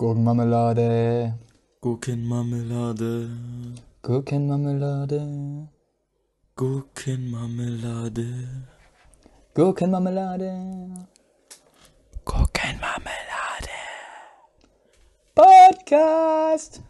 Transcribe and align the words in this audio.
Gurkenmarmelade. 0.00 1.34
Gurkenmarmelade. 1.82 3.28
Gurkenmarmelade. 4.02 5.20
Gurkenmarmelade. 6.56 8.28
Gurkenmarmelade. 9.54 10.52
Gurkenmarmelade. 12.24 13.76
Podcast. 15.34 16.80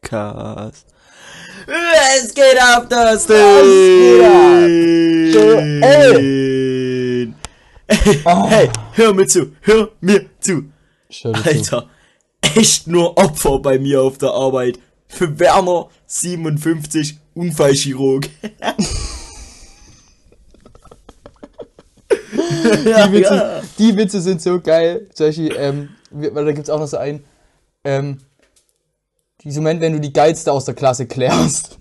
Podcast. 0.00 0.86
Es 2.16 2.32
geht 2.32 2.58
ab, 2.58 2.88
das 2.88 3.26
geht 3.26 4.24
ab? 4.24 4.66
Joel. 7.90 8.48
Hey, 8.48 8.68
hör 8.92 9.14
mir 9.14 9.26
zu, 9.26 9.52
hör 9.60 9.90
mir 10.00 10.26
zu. 10.40 10.64
Alter, 11.24 11.88
echt 12.56 12.86
nur 12.86 13.16
Opfer 13.16 13.58
bei 13.60 13.78
mir 13.78 14.02
auf 14.02 14.18
der 14.18 14.30
Arbeit. 14.30 14.78
Für 15.08 15.38
Werner 15.38 15.88
57 16.06 17.18
Unfallchirurg. 17.34 18.28
Die 22.32 23.12
Witze, 23.12 23.62
die 23.78 23.96
Witze 23.96 24.20
sind 24.20 24.42
so 24.42 24.60
geil. 24.60 25.08
Solche, 25.14 25.48
ähm, 25.48 25.90
wir- 26.10 26.34
weil 26.34 26.44
da 26.44 26.52
gibt's 26.52 26.70
auch 26.70 26.78
noch 26.78 26.86
so 26.86 26.96
einen, 26.96 27.24
ähm, 27.84 28.18
diesen 29.42 29.62
Moment, 29.62 29.80
wenn 29.80 29.92
du 29.92 30.00
die 30.00 30.12
Geilste 30.12 30.52
aus 30.52 30.64
der 30.64 30.74
Klasse 30.74 31.06
klärst. 31.06 31.78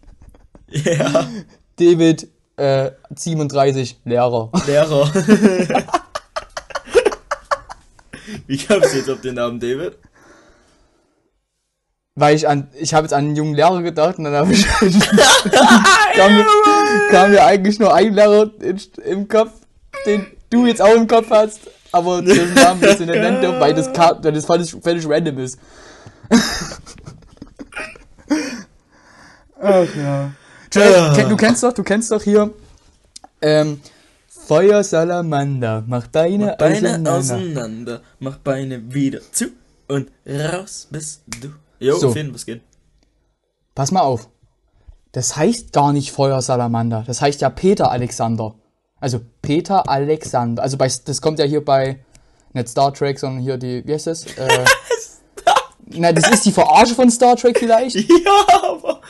Ja, 0.70 1.28
David, 1.78 2.28
äh, 2.58 2.92
37, 3.16 4.00
Lehrer. 4.06 4.52
Lehrer. 4.68 5.12
Wie 8.48 8.58
kamst 8.58 8.94
du 8.94 8.98
jetzt 8.98 9.10
auf 9.10 9.22
den 9.22 9.36
Namen 9.36 9.60
David? 9.60 9.98
Weil 12.18 12.36
ich 12.36 12.48
an, 12.48 12.70
ich 12.80 12.94
habe 12.94 13.06
jetzt 13.06 13.14
an 13.14 13.26
einen 13.26 13.36
jungen 13.36 13.56
Lehrer 13.56 13.82
gedacht 13.82 14.18
und 14.18 14.24
dann 14.24 14.34
habe 14.36 14.54
ich, 14.54 14.66
kam, 16.16 16.34
mir, 16.34 16.46
kam 17.12 17.32
mir 17.32 17.44
eigentlich 17.44 17.78
nur 17.78 17.94
ein 17.94 18.14
Lehrer 18.14 18.50
in, 18.62 18.80
im 19.04 19.28
Kopf, 19.28 19.52
den 20.06 20.26
du 20.50 20.66
jetzt 20.66 20.82
auch 20.82 20.96
im 20.96 21.08
Kopf 21.08 21.30
hast, 21.30 21.60
aber 21.92 22.22
den 22.22 22.54
Namen 22.54 22.82
jetzt 22.82 23.02
in 23.02 23.08
der 23.08 23.22
nennen 23.22 23.60
weil 23.60 23.74
das, 23.74 23.92
ka- 23.92 24.18
weil 24.22 24.32
das 24.32 24.46
völlig, 24.46 24.74
völlig 24.82 25.06
random 25.10 25.40
ist. 25.40 25.60
Ach 29.62 29.86
ja. 29.96 30.32
Kenn- 31.16 31.30
du 31.30 31.36
kennst 31.38 31.64
doch, 31.64 31.74
du 31.74 31.84
kennst 31.84 32.12
doch 32.12 32.22
hier, 32.22 32.52
ähm, 33.42 33.82
Feuersalamander, 34.48 35.84
mach 35.88 36.08
Beine, 36.08 36.46
Mach 36.48 36.58
Beine 36.58 36.76
auseinander. 36.78 37.14
auseinander, 37.16 38.02
mach 38.20 38.38
Beine 38.38 38.94
wieder 38.94 39.20
zu 39.32 39.46
und 39.88 40.12
raus 40.28 40.88
bist 40.92 41.24
du. 41.42 41.50
Jo, 41.80 41.98
So. 41.98 42.12
Finn, 42.12 42.34
was 42.34 42.46
geht? 42.46 42.62
Pass 43.74 43.92
mal 43.92 44.02
auf. 44.02 44.30
Das 45.12 45.36
heißt 45.36 45.72
gar 45.74 45.94
nicht 45.94 46.12
Feuersalamander. 46.12 47.04
Das 47.08 47.22
heißt 47.22 47.42
ja 47.42 47.50
Peter 47.50 47.92
Alexander. 47.92 48.56
Also 49.00 49.20
Peter 49.42 49.90
Alexander. 49.90 50.62
Also 50.64 50.78
bei, 50.78 50.90
das 51.06 51.22
kommt 51.22 51.40
ja 51.40 51.46
hier 51.46 51.64
bei, 51.64 52.00
nicht 52.54 52.70
Star 52.70 52.94
Trek, 52.94 53.20
sondern 53.20 53.42
hier 53.44 53.58
die, 53.58 53.86
wie 53.86 53.94
heißt 53.94 54.08
das? 54.08 54.26
Äh, 54.38 54.66
na, 55.88 56.12
das 56.12 56.28
ist 56.32 56.46
die 56.46 56.52
Verarsche 56.52 56.96
von 56.96 57.12
Star 57.12 57.36
Trek 57.36 57.60
vielleicht. 57.60 57.96
Ja, 58.26 58.70
aber. 58.72 59.02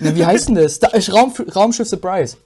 Na, 0.00 0.14
wie 0.16 0.24
heißt 0.26 0.48
denn 0.48 0.56
das? 0.56 0.80
Da 0.80 0.88
ist 0.88 1.12
Raum, 1.12 1.32
Raumschiff 1.54 1.88
Surprise. 1.88 2.36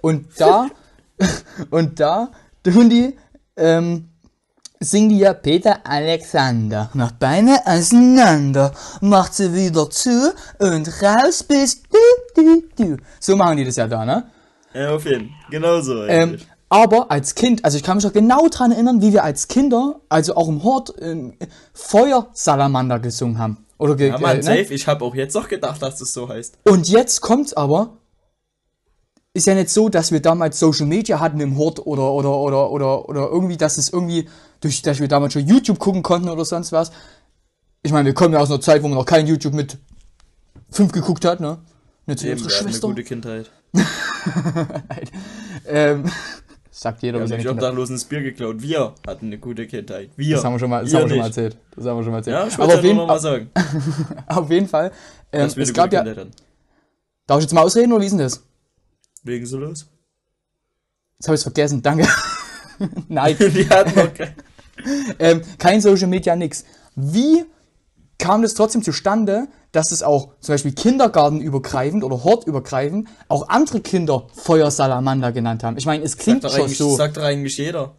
Und 0.00 0.26
da, 0.38 0.68
und 1.70 2.00
da 2.00 2.30
tun 2.62 2.90
die, 2.90 3.16
ähm, 3.56 4.08
singen 4.80 5.08
die 5.08 5.18
ja 5.18 5.34
Peter 5.34 5.80
Alexander. 5.84 6.90
Macht 6.94 7.18
Beine 7.18 7.60
auseinander, 7.64 8.72
macht 9.00 9.34
sie 9.34 9.54
wieder 9.54 9.88
zu 9.90 10.32
und 10.58 11.02
raus 11.02 11.42
bist 11.42 11.86
du, 11.90 12.42
du, 12.42 12.62
du. 12.76 12.96
So 13.20 13.36
machen 13.36 13.56
die 13.56 13.64
das 13.64 13.76
ja 13.76 13.86
da, 13.86 14.04
ne? 14.04 14.24
Ja, 14.74 14.90
auf 14.94 15.04
jeden 15.04 15.28
Fall. 15.28 15.50
Genau 15.50 15.80
so. 15.80 16.04
Ähm, 16.04 16.38
aber 16.68 17.10
als 17.10 17.34
Kind, 17.36 17.64
also 17.64 17.76
ich 17.76 17.84
kann 17.84 17.98
mich 17.98 18.04
noch 18.04 18.12
genau 18.12 18.48
dran 18.48 18.72
erinnern, 18.72 19.00
wie 19.00 19.12
wir 19.12 19.22
als 19.22 19.46
Kinder, 19.46 20.00
also 20.08 20.34
auch 20.34 20.48
im 20.48 20.64
Hort, 20.64 20.94
ähm, 21.00 21.34
Feuersalamander 21.72 22.98
gesungen 22.98 23.38
haben. 23.38 23.64
Oder 23.78 23.96
ge 23.96 24.08
ja, 24.08 24.18
Mann, 24.18 24.38
äh, 24.38 24.42
ne? 24.42 24.42
safe. 24.42 24.74
Ich 24.74 24.86
habe 24.86 25.04
auch 25.04 25.14
jetzt 25.14 25.34
noch 25.34 25.48
gedacht, 25.48 25.80
dass 25.82 25.98
das 25.98 26.12
so 26.12 26.28
heißt. 26.28 26.58
Und 26.64 26.88
jetzt 26.88 27.20
kommt's 27.20 27.54
aber. 27.54 27.98
Ist 29.36 29.46
ja 29.46 29.54
nicht 29.54 29.68
so, 29.68 29.88
dass 29.88 30.12
wir 30.12 30.20
damals 30.20 30.60
Social 30.60 30.86
Media 30.86 31.18
hatten 31.18 31.40
im 31.40 31.58
Hort 31.58 31.84
oder, 31.84 32.12
oder, 32.12 32.38
oder, 32.38 32.70
oder, 32.70 33.08
oder 33.08 33.28
irgendwie, 33.28 33.56
dass 33.56 33.78
es 33.78 33.92
irgendwie, 33.92 34.28
durch, 34.60 34.80
dass 34.82 35.00
wir 35.00 35.08
damals 35.08 35.32
schon 35.32 35.46
YouTube 35.46 35.80
gucken 35.80 36.04
konnten 36.04 36.28
oder 36.28 36.44
sonst 36.44 36.70
was. 36.70 36.92
Ich 37.82 37.92
meine, 37.92 38.06
wir 38.06 38.14
kommen 38.14 38.32
ja 38.32 38.40
aus 38.40 38.50
einer 38.50 38.60
Zeit, 38.60 38.82
wo 38.82 38.88
man 38.88 38.96
noch 38.96 39.04
kein 39.04 39.26
YouTube 39.26 39.52
mit 39.52 39.76
fünf 40.70 40.92
geguckt 40.92 41.24
hat, 41.24 41.40
ne? 41.40 41.58
Nicht 42.06 42.20
so 42.20 42.26
Eben, 42.26 42.34
unsere 42.34 42.54
hatten 42.54 42.64
eine 42.66 42.72
Schwester. 42.72 42.88
gute 42.88 43.04
Kindheit. 43.04 43.50
Ähm, 45.66 46.04
sagt 46.70 47.02
jeder, 47.02 47.18
Wir 47.18 47.28
haben 47.28 47.36
nicht 47.36 47.48
obdachlosen 47.48 47.96
das 47.96 48.04
Bier 48.04 48.22
geklaut. 48.22 48.60
Wir 48.60 48.94
hatten 49.06 49.26
eine 49.26 49.38
gute 49.38 49.66
Kindheit. 49.66 50.10
Wir. 50.16 50.36
Das 50.36 50.44
haben 50.44 50.54
wir 50.54 50.58
schon 50.58 50.70
mal, 50.70 50.84
das 50.84 50.94
haben 50.94 51.02
wir 51.02 51.08
schon 51.08 51.18
mal 51.18 51.26
erzählt. 51.26 51.56
Das 51.74 51.86
haben 51.86 51.96
wir 51.96 52.02
schon 52.02 52.12
mal 52.12 52.18
erzählt. 52.18 52.36
Ja, 52.36 52.46
ich 52.46 52.54
Aber 52.54 52.62
wollte 52.66 52.78
auf 52.78 52.84
jeden, 52.84 53.06
mal 53.06 53.18
sagen. 53.18 53.50
auf 54.26 54.50
jeden 54.50 54.68
Fall, 54.68 54.92
ähm, 55.32 55.50
es 55.56 55.72
gab 55.72 55.92
ja, 55.92 56.04
darf 56.04 57.38
ich 57.38 57.44
jetzt 57.44 57.54
mal 57.54 57.62
ausreden 57.62 57.92
oder 57.92 58.02
wie 58.02 58.06
ist 58.06 58.12
denn 58.12 58.18
das? 58.18 58.42
Wegen 59.24 59.46
so 59.46 59.58
los? 59.58 59.86
Jetzt 61.18 61.28
habe 61.28 61.36
ich 61.36 61.42
vergessen, 61.42 61.82
danke. 61.82 62.06
Nein. 63.08 63.36
Die 63.38 63.68
hatten 63.68 63.98
noch 63.98 64.12
kein... 64.12 64.34
ähm, 65.18 65.42
kein 65.58 65.80
Social 65.80 66.08
Media, 66.08 66.36
nix. 66.36 66.64
Wie 66.94 67.44
kam 68.18 68.42
das 68.42 68.54
trotzdem 68.54 68.82
zustande, 68.82 69.48
dass 69.72 69.90
es 69.90 70.02
auch 70.02 70.28
zum 70.40 70.54
Beispiel 70.54 70.72
kindergartenübergreifend 70.72 72.04
oder 72.04 72.22
hortübergreifend 72.22 73.08
auch 73.28 73.48
andere 73.48 73.80
Kinder 73.80 74.28
Feuersalamander 74.34 75.32
genannt 75.32 75.64
haben? 75.64 75.76
Ich 75.78 75.86
meine, 75.86 76.04
es 76.04 76.16
klingt 76.16 76.42
Sagt 76.42 76.54
schon 76.54 76.68
so. 76.68 76.96
sagt 76.96 77.16
doch 77.16 77.22
eigentlich 77.22 77.56
jeder. 77.56 77.94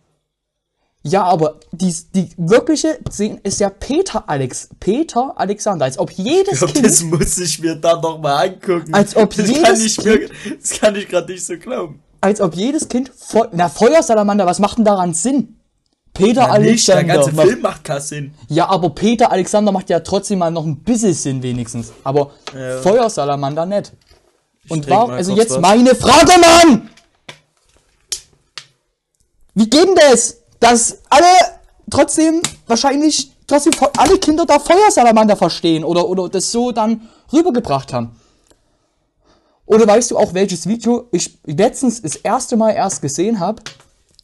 Ja, 1.08 1.24
aber 1.24 1.60
die, 1.72 1.94
die 2.16 2.30
wirkliche 2.36 2.98
Szene 3.12 3.40
ist 3.44 3.60
ja 3.60 3.70
Peter 3.70 4.28
Alex, 4.28 4.70
Peter 4.80 5.34
Alexander, 5.36 5.86
als 5.86 6.00
ob 6.00 6.10
jedes 6.12 6.54
Ich 6.54 6.60
glaub, 6.60 6.74
Kind, 6.74 6.86
das 6.86 7.02
muss 7.04 7.38
ich 7.38 7.60
mir 7.60 7.76
dann 7.76 8.02
noch 8.02 8.18
mal 8.20 8.48
angucken. 8.50 8.92
Als 8.92 9.16
ob 9.16 9.36
das 9.36 9.48
jedes 9.48 9.62
kann 9.64 9.80
ich 9.82 10.04
mir, 10.04 10.18
Kind- 10.28 10.32
Das 10.62 10.80
kann 10.80 10.96
ich 10.96 11.08
gerade 11.08 11.32
nicht 11.32 11.46
so 11.46 11.58
glauben. 11.58 12.02
als 12.22 12.42
ob 12.42 12.56
jedes 12.56 12.90
Kind, 12.90 13.12
Feu 13.16 13.46
na 13.52 13.70
Feuersalamander, 13.70 14.48
was 14.48 14.58
macht 14.58 14.80
denn 14.80 14.86
daran 14.86 15.14
Sinn? 15.14 15.60
Peter 16.12 16.48
Ja, 16.48 16.58
nicht, 16.58 16.88
der 16.88 16.96
Alexander. 16.96 17.14
ganze 17.14 17.32
macht- 17.34 17.48
Film 17.50 17.62
macht 17.62 17.84
keinen 17.84 18.02
Sinn. 18.02 18.34
Ja, 18.48 18.68
aber 18.70 18.90
Peter 18.90 19.32
Alexander 19.32 19.72
macht 19.72 19.92
ja 19.92 20.00
trotzdem 20.00 20.40
mal 20.40 20.50
noch 20.50 20.66
ein 20.66 20.78
bisschen 20.78 21.14
Sinn 21.14 21.44
wenigstens. 21.44 21.92
Aber 22.04 22.32
Ja. 22.58 22.82
Feuersalamander 22.82 23.68
nicht. 23.68 23.94
Und 24.70 24.86
trink 24.86 24.90
war, 24.98 25.08
mal 25.10 25.18
also 25.18 25.36
jetzt 25.36 25.52
was. 25.52 25.62
meine 25.62 25.94
Frage, 25.94 26.32
Mann! 26.42 26.90
Wie 29.54 29.70
geht 29.70 29.84
denn 29.88 29.96
das? 29.96 30.38
Dass 30.66 30.98
alle 31.12 31.28
trotzdem 31.92 32.42
wahrscheinlich 32.66 33.32
trotzdem 33.46 33.74
alle 33.98 34.18
Kinder 34.18 34.48
da 34.48 34.58
Feuersalamander 34.58 35.36
verstehen 35.36 35.84
oder, 35.84 36.10
oder 36.10 36.28
das 36.28 36.52
so 36.52 36.72
dann 36.72 37.08
rübergebracht 37.32 37.94
haben. 37.94 38.20
Oder 39.68 39.86
weißt 39.86 40.10
du 40.10 40.18
auch, 40.18 40.34
welches 40.34 40.66
Video 40.66 41.08
ich 41.12 41.38
letztens 41.46 42.02
das 42.02 42.16
erste 42.16 42.58
Mal 42.58 42.72
erst 42.72 43.04
gesehen 43.04 43.40
habe 43.40 43.62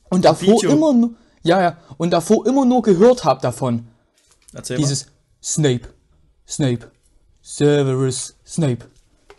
und 0.10 0.26
davor 0.26 0.56
Video? 0.56 0.72
immer 0.72 0.94
nur, 0.94 1.12
ja, 1.44 1.62
ja, 1.62 1.78
und 2.00 2.10
davor 2.10 2.48
immer 2.48 2.66
nur 2.66 2.82
gehört 2.82 3.24
habe 3.24 3.40
davon. 3.40 3.88
Erzähl 4.52 4.78
Dieses 4.78 5.06
Snape, 5.44 5.90
Snape, 6.48 6.90
Severus 7.44 8.34
Snape, 8.48 8.88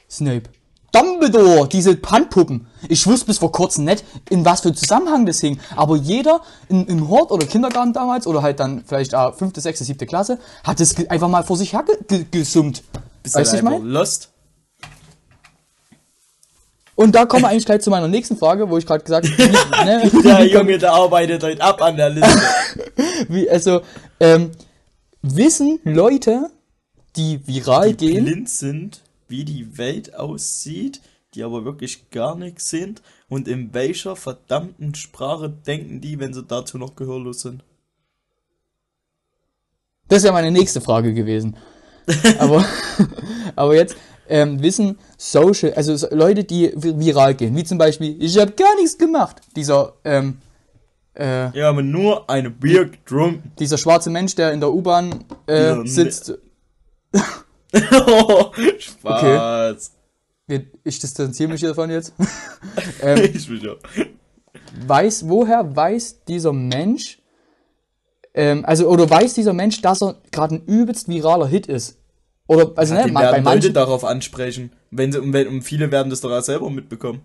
Snape. 0.08 0.48
Dumbledore, 0.92 1.68
diese 1.68 1.98
Handpuppen. 2.06 2.66
Ich 2.88 3.06
wusste 3.06 3.26
bis 3.26 3.38
vor 3.38 3.50
kurzem 3.50 3.84
nicht, 3.86 4.04
in 4.28 4.44
was 4.44 4.60
für 4.60 4.72
Zusammenhang 4.74 5.24
das 5.26 5.40
hing. 5.40 5.58
Aber 5.74 5.96
jeder 5.96 6.42
in, 6.68 6.86
im 6.86 7.08
Hort 7.08 7.30
oder 7.30 7.46
Kindergarten 7.46 7.92
damals, 7.94 8.26
oder 8.26 8.42
halt 8.42 8.60
dann 8.60 8.84
vielleicht 8.86 9.14
äh, 9.14 9.32
fünfte, 9.32 9.60
sechste, 9.62 9.84
siebte 9.84 10.04
Klasse, 10.06 10.38
hat 10.64 10.80
es 10.80 10.94
ge- 10.94 11.08
einfach 11.08 11.28
mal 11.28 11.42
vor 11.44 11.56
sich 11.56 11.72
her 11.72 11.82
ge 11.86 11.96
ge 12.06 12.26
gesummt. 12.30 12.82
Bist 13.22 13.34
Weißt 13.34 13.52
du, 13.52 13.56
ich 13.56 13.62
meine? 13.62 13.78
lost? 13.84 14.28
Und 16.94 17.14
da 17.14 17.24
kommen 17.24 17.42
wir 17.44 17.48
eigentlich 17.48 17.64
gleich 17.64 17.80
zu 17.80 17.88
meiner 17.90 18.06
nächsten 18.08 18.36
Frage, 18.36 18.68
wo 18.68 18.76
ich 18.76 18.86
gerade 18.86 19.02
gesagt 19.02 19.26
habe, 19.26 19.84
ne, 19.86 20.10
Der 20.22 20.44
Junge, 20.46 20.78
der 20.78 20.92
arbeitet 20.92 21.42
heute 21.42 21.62
ab 21.62 21.80
an 21.80 21.96
der 21.96 22.10
Liste. 22.10 22.40
wie, 23.28 23.48
also, 23.48 23.80
ähm, 24.20 24.50
wissen 25.22 25.80
Leute, 25.84 26.50
die 27.16 27.40
viral 27.46 27.94
die 27.94 28.06
gehen, 28.06 28.24
blind 28.26 28.48
sind, 28.50 29.01
wie 29.32 29.44
die 29.44 29.76
Welt 29.78 30.14
aussieht, 30.14 31.00
die 31.34 31.42
aber 31.42 31.64
wirklich 31.64 32.10
gar 32.10 32.36
nichts 32.36 32.70
sind 32.70 33.02
und 33.28 33.48
in 33.48 33.74
welcher 33.74 34.14
verdammten 34.14 34.94
Sprache 34.94 35.48
denken 35.50 36.00
die, 36.00 36.20
wenn 36.20 36.32
sie 36.34 36.44
dazu 36.44 36.78
noch 36.78 36.94
gehörlos 36.94 37.40
sind? 37.40 37.64
Das 40.08 40.22
wäre 40.22 40.32
meine 40.32 40.50
nächste 40.50 40.80
Frage 40.80 41.14
gewesen. 41.14 41.56
aber, 42.38 42.64
aber 43.56 43.74
jetzt 43.74 43.96
ähm, 44.28 44.60
wissen 44.62 44.98
Social, 45.16 45.72
also 45.74 45.96
so 45.96 46.08
Leute, 46.10 46.44
die 46.44 46.70
vi- 46.70 46.98
viral 46.98 47.34
gehen, 47.34 47.56
wie 47.56 47.64
zum 47.64 47.78
Beispiel, 47.78 48.22
ich 48.22 48.36
habe 48.38 48.52
gar 48.52 48.74
nichts 48.76 48.96
gemacht. 48.98 49.40
Dieser, 49.56 49.94
ähm, 50.04 50.38
Äh, 51.14 51.52
Wir 51.52 51.66
haben 51.66 51.90
nur 51.90 52.28
eine 52.30 52.48
Bier 52.50 52.86
getrunken. 52.86 53.52
dieser 53.58 53.76
schwarze 53.78 54.08
Mensch, 54.10 54.34
der 54.34 54.52
in 54.52 54.60
der 54.60 54.72
U-Bahn 54.72 55.24
Ja, 55.48 55.80
äh, 55.82 55.86
sitzt. 55.86 56.32
Spaß. 58.78 59.92
Wir- 60.46 60.66
Ich 60.84 60.98
distanziere 60.98 61.50
mich 61.50 61.60
davon 61.60 61.90
jetzt. 61.90 62.12
ähm, 63.02 63.30
Ich 63.34 63.48
bin 63.48 63.60
ja. 63.60 63.74
weiß, 64.86 65.28
woher 65.28 65.74
weiß 65.74 66.24
dieser 66.24 66.52
Mensch, 66.52 67.18
ähm, 68.34 68.64
also, 68.64 68.88
oder 68.88 69.08
weiß 69.08 69.34
dieser 69.34 69.52
Mensch, 69.52 69.80
dass 69.82 70.02
er 70.02 70.16
gerade 70.30 70.56
ein 70.56 70.64
übelst 70.64 71.08
viraler 71.08 71.46
Hit 71.46 71.66
ist? 71.66 71.98
Oder, 72.46 72.72
also, 72.76 72.94
ne, 72.94 73.04
Den 73.04 73.12
ma- 73.12 73.20
bei 73.20 73.26
werden 73.32 73.44
Leute 73.44 73.56
manchen, 73.56 73.74
darauf 73.74 74.04
ansprechen. 74.04 74.72
Wenn 74.90 75.12
sie, 75.12 75.20
und, 75.20 75.32
wenn, 75.32 75.48
und 75.48 75.62
viele 75.62 75.90
werden 75.90 76.10
das 76.10 76.20
doch 76.20 76.30
auch 76.32 76.42
selber 76.42 76.68
mitbekommen. 76.70 77.20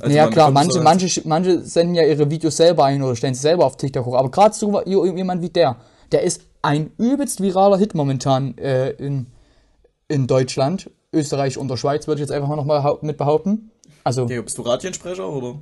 Also 0.00 0.16
ja 0.16 0.26
klar, 0.28 0.50
manche, 0.50 0.80
manche, 0.80 1.22
manche 1.24 1.62
senden 1.62 1.94
ja 1.94 2.02
ihre 2.04 2.28
Videos 2.28 2.56
selber 2.56 2.84
ein 2.84 3.02
oder 3.02 3.14
stellen 3.14 3.34
sie 3.34 3.40
selber 3.40 3.64
auf 3.64 3.76
TikTok 3.76 4.04
hoch. 4.04 4.16
Aber 4.16 4.30
gerade 4.30 4.54
so 4.54 4.82
jemand 4.84 5.42
wie 5.42 5.48
der, 5.48 5.76
der 6.12 6.22
ist 6.22 6.42
ein 6.60 6.90
übelst 6.98 7.40
viraler 7.40 7.78
Hit 7.78 7.94
momentan 7.94 8.58
äh, 8.58 8.90
in, 8.90 9.26
in 10.08 10.26
Deutschland, 10.26 10.90
Österreich 11.12 11.58
und 11.58 11.68
der 11.68 11.76
Schweiz, 11.76 12.06
würde 12.06 12.20
ich 12.20 12.28
jetzt 12.28 12.34
einfach 12.34 12.48
mal 12.48 12.56
nochmal 12.56 12.98
mit 13.02 13.16
behaupten. 13.16 13.70
Also, 14.04 14.26
Ja, 14.28 14.40
bist 14.42 14.58
du 14.58 14.62
Radiensprecher 14.62 15.28
oder? 15.28 15.56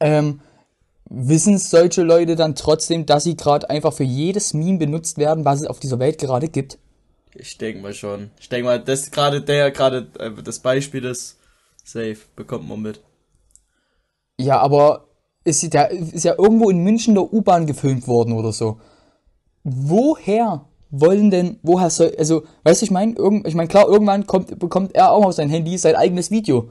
ähm, 0.00 0.40
wissen 1.08 1.58
solche 1.58 2.02
Leute 2.02 2.36
dann 2.36 2.54
trotzdem, 2.54 3.06
dass 3.06 3.24
sie 3.24 3.36
gerade 3.36 3.68
einfach 3.70 3.92
für 3.92 4.04
jedes 4.04 4.54
Meme 4.54 4.78
benutzt 4.78 5.18
werden, 5.18 5.44
was 5.44 5.60
es 5.62 5.66
auf 5.66 5.80
dieser 5.80 5.98
Welt 5.98 6.18
gerade 6.18 6.48
gibt? 6.48 6.78
Ich 7.34 7.58
denke 7.58 7.82
mal 7.82 7.94
schon. 7.94 8.30
Ich 8.38 8.48
denke 8.48 8.66
mal, 8.66 8.80
das 8.80 9.10
gerade 9.10 9.40
der, 9.40 9.70
gerade 9.70 10.08
äh, 10.18 10.30
das 10.42 10.60
Beispiel 10.60 11.04
ist 11.04 11.36
safe, 11.82 12.18
bekommt 12.36 12.68
man 12.68 12.80
mit. 12.80 13.00
Ja, 14.38 14.58
aber 14.60 15.06
ist, 15.44 15.72
der 15.72 15.90
ist 15.90 16.24
ja 16.24 16.34
irgendwo 16.38 16.70
in 16.70 16.78
München 16.78 17.14
der 17.14 17.32
U-Bahn 17.32 17.66
gefilmt 17.66 18.06
worden 18.06 18.32
oder 18.32 18.52
so. 18.52 18.80
Woher 19.62 20.64
wollen 21.00 21.30
denn, 21.30 21.58
woher 21.62 21.90
soll, 21.90 22.14
also, 22.18 22.44
weißt 22.64 22.82
du, 22.82 22.86
ich 22.86 22.90
meine, 22.90 23.14
irgend, 23.16 23.46
ich 23.46 23.54
meine, 23.54 23.68
klar, 23.68 23.88
irgendwann 23.88 24.26
kommt, 24.26 24.58
bekommt 24.58 24.94
er 24.94 25.12
auch 25.12 25.24
auf 25.24 25.34
sein 25.34 25.48
Handy 25.50 25.76
sein 25.78 25.96
eigenes 25.96 26.30
Video. 26.30 26.66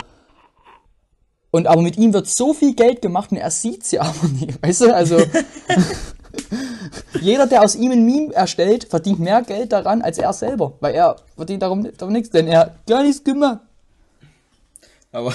Und 1.52 1.68
aber 1.68 1.82
mit 1.82 1.98
ihm 1.98 2.14
wird 2.14 2.28
so 2.28 2.54
viel 2.54 2.74
Geld 2.74 3.02
gemacht 3.02 3.32
und 3.32 3.38
er 3.38 3.52
sieht's 3.52 3.92
ja 3.92 4.02
aber 4.12 4.28
nie, 4.28 4.54
weißt 4.62 4.82
du, 4.82 4.96
also. 4.96 5.18
jeder, 7.22 7.46
der 7.48 7.64
aus 7.64 7.76
ihm 7.76 7.92
ein 7.92 8.06
Meme 8.06 8.34
erstellt, 8.34 8.86
verdient 8.90 9.20
mehr 9.20 9.42
Geld 9.44 9.72
daran 9.72 10.02
als 10.02 10.18
er 10.18 10.34
selber, 10.34 10.74
weil 10.80 10.96
er 10.96 11.16
verdient 11.36 11.62
darum, 11.62 11.88
darum 11.98 12.14
nichts, 12.14 12.30
denn 12.32 12.48
er 12.48 12.60
hat 12.62 12.86
gar 12.88 13.04
nichts 13.04 13.24
gemacht. 13.24 13.60
Aber 15.12 15.32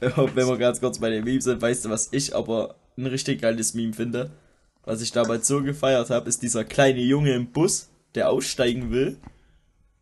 wenn 0.00 0.10
wir- 0.16 0.36
wenn 0.36 0.46
wir 0.48 0.58
ganz 0.58 0.80
kurz 0.80 0.98
bei 0.98 1.10
den 1.10 1.22
Memes 1.24 1.44
sind, 1.44 1.62
weißt 1.62 1.84
du, 1.84 1.90
was 1.90 2.08
ich 2.10 2.34
aber 2.34 2.74
ein 2.98 3.06
richtig 3.06 3.40
geiles 3.40 3.74
Meme 3.74 3.92
finde? 3.92 4.30
Was 4.84 5.00
ich 5.02 5.12
damals 5.12 5.46
so 5.46 5.62
gefeiert 5.62 6.10
habe, 6.10 6.28
ist 6.28 6.42
dieser 6.42 6.64
kleine 6.64 7.00
Junge 7.00 7.34
im 7.34 7.52
Bus, 7.52 7.88
der 8.14 8.30
aussteigen 8.30 8.90
will, 8.90 9.18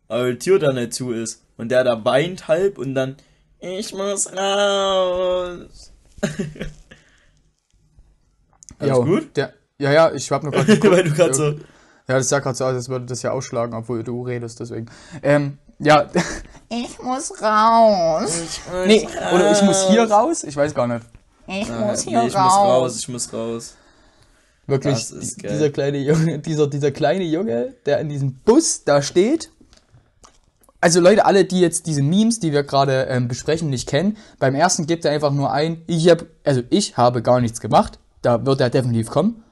aber 0.08 0.32
die 0.32 0.38
Tür 0.38 0.58
dann 0.58 0.76
nicht 0.76 0.94
zu 0.94 1.12
ist. 1.12 1.42
Und 1.56 1.70
der 1.70 1.82
da 1.84 2.04
weint 2.04 2.46
halb 2.48 2.78
und 2.78 2.94
dann, 2.94 3.16
ich 3.58 3.92
muss 3.92 4.32
raus. 4.32 5.92
Alles 8.78 8.96
Jo, 8.96 9.04
gut? 9.04 9.36
Der, 9.36 9.52
ja, 9.78 9.92
ja, 9.92 10.12
ich 10.12 10.30
hab 10.30 10.42
nur 10.42 10.52
gerade 10.52 10.66
geguckt. 10.78 10.92
Weil 10.92 11.04
du 11.04 11.10
gerade 11.12 11.34
so, 11.34 11.44
Ja, 12.08 12.16
das 12.18 12.28
sah 12.28 12.38
gerade 12.38 12.56
so 12.56 12.64
aus, 12.64 12.74
als 12.74 12.88
würde 12.88 13.06
das 13.06 13.22
ja 13.22 13.32
ausschlagen, 13.32 13.74
obwohl 13.74 14.02
du 14.04 14.22
redest, 14.22 14.60
deswegen. 14.60 14.86
Ähm, 15.22 15.58
ja. 15.78 16.08
Ich 16.70 16.98
muss 17.02 17.32
raus. 17.40 18.60
Nee, 18.86 19.08
oder 19.32 19.52
ich 19.52 19.62
muss 19.62 19.88
hier 19.88 20.02
raus? 20.02 20.44
Ich 20.44 20.54
weiß 20.54 20.74
gar 20.74 20.86
nicht. 20.86 21.00
Ich 21.46 21.70
Ah, 21.70 21.94
nee, 21.94 21.94
ich 21.94 22.06
muss 22.12 22.34
raus, 22.34 22.98
ich 22.98 23.08
muss 23.08 23.32
raus. 23.32 23.38
Wirklich, 23.38 23.72
Das 23.72 23.72
ist 23.72 23.76
geil. 24.68 25.52
dieser 25.54 25.70
kleine 25.70 25.98
Junge, 25.98 26.38
dieser, 26.46 26.66
dieser 26.66 26.90
kleine 26.90 27.24
Junge, 27.24 27.74
der 27.86 28.00
in 28.00 28.08
diesem 28.08 28.34
Bus 28.44 28.84
da 28.84 29.02
steht. 29.02 29.50
Also 30.80 31.00
Leute, 31.00 31.24
alle, 31.24 31.44
die 31.44 31.60
jetzt 31.60 31.86
diese 31.86 32.02
Memes, 32.02 32.38
die 32.38 32.52
wir 32.52 32.62
gerade 32.62 33.06
ähm, 33.10 33.26
besprechen, 33.26 33.68
nicht 33.68 33.88
kennen, 33.88 34.16
beim 34.38 34.54
ersten 34.54 34.86
gibt 34.86 35.04
er 35.04 35.10
einfach 35.10 35.32
nur 35.32 35.50
ein, 35.50 35.82
ich 35.88 36.08
habe, 36.08 36.26
also 36.44 36.62
ich 36.70 36.96
habe 36.96 37.22
gar 37.22 37.40
nichts 37.40 37.60
gemacht. 37.60 37.98
Da 38.22 38.44
wird 38.46 38.60
er 38.60 38.70
definitiv 38.70 39.10
kommen. 39.10 39.42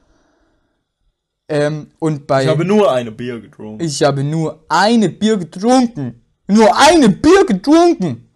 Ähm, 1.49 1.87
und 1.99 2.27
bei 2.27 2.43
Ich 2.43 2.49
habe 2.49 2.65
nur 2.65 2.91
eine 2.91 3.11
Bier 3.11 3.39
getrunken. 3.39 3.83
Ich 3.83 4.03
habe 4.03 4.23
nur 4.23 4.63
eine 4.69 5.09
Bier 5.09 5.37
getrunken. 5.37 6.21
Nur 6.47 6.75
eine 6.77 7.09
Bier 7.09 7.45
getrunken. 7.45 8.29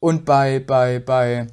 Und 0.00 0.24
bei, 0.24 0.58
bei, 0.60 0.98
bei. 0.98 1.46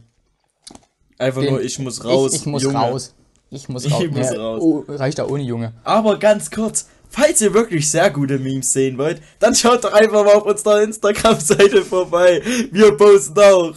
Einfach 1.17 1.41
den- 1.41 1.51
nur, 1.53 1.61
ich 1.61 1.77
muss 1.79 2.03
raus. 2.03 2.33
Ich, 2.33 2.41
ich 2.41 2.45
muss 2.47 2.63
Junge. 2.63 2.77
raus. 2.77 3.13
Ich 3.51 3.67
muss 3.69 3.85
Ich 3.85 3.93
raus. 3.93 4.03
muss 4.11 4.31
Ja, 4.31 4.37
raus. 4.39 4.61
Oh, 4.61 4.83
reicht 4.87 5.17
da 5.19 5.25
ohne 5.27 5.43
Junge. 5.43 5.73
Aber 5.83 6.19
ganz 6.19 6.51
kurz, 6.51 6.87
falls 7.09 7.41
ihr 7.41 7.53
wirklich 7.53 7.89
sehr 7.89 8.09
gute 8.11 8.37
Memes 8.37 8.71
sehen 8.71 8.97
wollt, 8.97 9.21
dann 9.39 9.55
schaut 9.55 9.83
doch 9.83 9.93
einfach 9.93 10.23
mal 10.23 10.35
auf 10.35 10.45
unserer 10.45 10.83
Instagram-Seite 10.83 11.83
vorbei. 11.83 12.41
Wir 12.71 12.95
posten 12.95 13.39
auch 13.39 13.73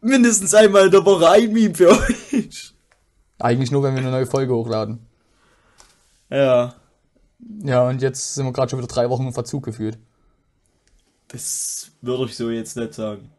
mindestens 0.00 0.54
einmal 0.54 0.86
in 0.86 0.90
der 0.92 1.04
Woche 1.04 1.28
ein 1.28 1.52
Meme 1.52 1.74
für 1.74 1.90
euch. 1.90 2.72
Eigentlich 3.38 3.70
nur, 3.70 3.82
wenn 3.82 3.94
wir 3.94 4.00
eine 4.00 4.10
neue 4.10 4.26
Folge 4.26 4.54
hochladen. 4.54 5.00
Ja, 6.30 6.74
Ja, 7.62 7.86
und 7.88 8.02
jetzt 8.02 8.34
sind 8.34 8.44
wir 8.46 8.52
gerade 8.52 8.70
schon 8.70 8.78
wieder 8.78 8.88
drei 8.88 9.08
Wochen 9.10 9.26
im 9.26 9.32
Verzug 9.32 9.64
gefühlt. 9.64 9.98
das 11.28 11.90
würde 12.00 12.24
ich 12.24 12.36
so 12.36 12.50
jetzt 12.50 12.76
nicht 12.76 12.94
sagen. 12.94 13.30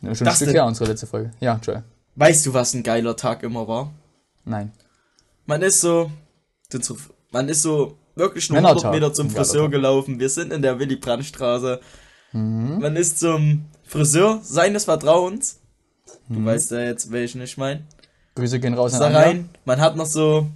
Ja, 0.00 0.14
schon 0.14 0.26
ein 0.26 0.30
Das 0.30 0.36
Stück 0.36 0.48
denn? 0.48 0.54
her, 0.56 0.64
unsere 0.66 0.88
letzte 0.90 1.06
Folge. 1.08 1.32
Ja, 1.40 1.58
Joel. 1.62 1.82
Weißt 2.18 2.44
du, 2.46 2.52
was 2.52 2.74
ein 2.74 2.82
geiler 2.82 3.14
Tag 3.14 3.44
immer 3.44 3.68
war? 3.68 3.92
Nein. 4.44 4.72
Man 5.46 5.62
ist 5.62 5.80
so, 5.80 6.10
man 7.30 7.48
ist 7.48 7.62
so 7.62 7.96
wirklich 8.16 8.50
nur 8.50 8.56
Männertag. 8.56 8.86
100 8.86 9.00
Meter 9.00 9.14
zum 9.14 9.30
Friseur 9.30 9.70
gelaufen. 9.70 10.18
Wir 10.18 10.28
sind 10.28 10.52
in 10.52 10.60
der 10.60 10.80
Willy-Brandt-Straße. 10.80 11.80
Mhm. 12.32 12.80
Man 12.80 12.96
ist 12.96 13.20
zum 13.20 13.66
Friseur 13.84 14.40
seines 14.42 14.84
Vertrauens. 14.86 15.60
Mhm. 16.26 16.34
Du 16.34 16.44
weißt 16.46 16.72
ja 16.72 16.80
jetzt, 16.80 17.12
welchen 17.12 17.40
ich 17.40 17.56
meine. 17.56 17.84
Grüße 18.34 18.58
gehen 18.58 18.74
raus 18.74 18.98
da 18.98 19.08
rein. 19.08 19.48
Man 19.64 19.80
hat 19.80 19.94
noch 19.94 20.06
so, 20.06 20.48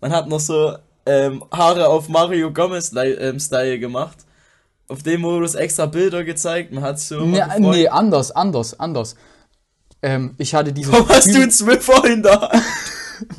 man 0.00 0.10
hat 0.10 0.28
noch 0.28 0.40
so 0.40 0.76
ähm, 1.06 1.44
Haare 1.52 1.86
auf 1.88 2.08
Mario 2.08 2.52
Gomez 2.52 2.92
ähm, 2.96 3.38
Style 3.38 3.78
gemacht. 3.78 4.18
Auf 4.88 5.04
dem 5.04 5.20
Modus 5.20 5.54
extra 5.54 5.86
Bilder 5.86 6.24
gezeigt. 6.24 6.72
Man 6.72 6.82
hat 6.82 6.98
so 6.98 7.24
Nee, 7.24 7.42
nee, 7.58 7.88
anders, 7.88 8.32
anders, 8.32 8.78
anders. 8.78 9.14
Ähm, 10.02 10.34
ich 10.38 10.54
hatte 10.54 10.72
diese. 10.72 10.92
Warum 10.92 11.08
hast 11.08 11.32
du 11.32 11.40
einen 11.40 11.50
Zwiffer 11.50 12.04
in 12.04 12.22
der 12.22 12.40
Hand? 12.40 12.62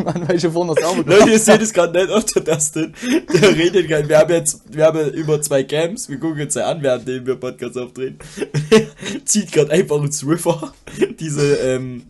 Mann, 0.04 0.28
weil 0.28 0.38
ich 0.38 0.48
vorhin 0.48 0.74
das 0.76 0.84
sauber 0.84 1.04
Leute, 1.04 1.30
ihr 1.30 1.40
seht 1.40 1.62
es 1.62 1.74
gerade 1.74 2.00
nicht 2.00 2.12
auf 2.12 2.26
der 2.26 2.42
Dustin. 2.42 2.94
Der 3.34 3.56
redet 3.56 3.88
gerade. 3.88 4.10
Wir 4.10 4.18
haben 4.18 4.32
jetzt, 4.32 4.62
wir 4.74 4.86
haben 4.86 5.12
über 5.12 5.42
zwei 5.42 5.64
Cams. 5.64 6.10
Wir 6.10 6.20
gucken 6.20 6.42
uns 6.42 6.56
ja 6.56 6.68
an, 6.68 6.82
während 6.82 7.06
wir 7.06 7.36
Podcast 7.36 7.78
aufdrehen. 7.78 8.18
Zieht 9.26 9.52
gerade 9.52 9.72
einfach 9.72 9.98
einen 9.98 10.12
Swiffer. 10.12 10.74
Diese, 11.20 11.56
ähm, 11.58 12.08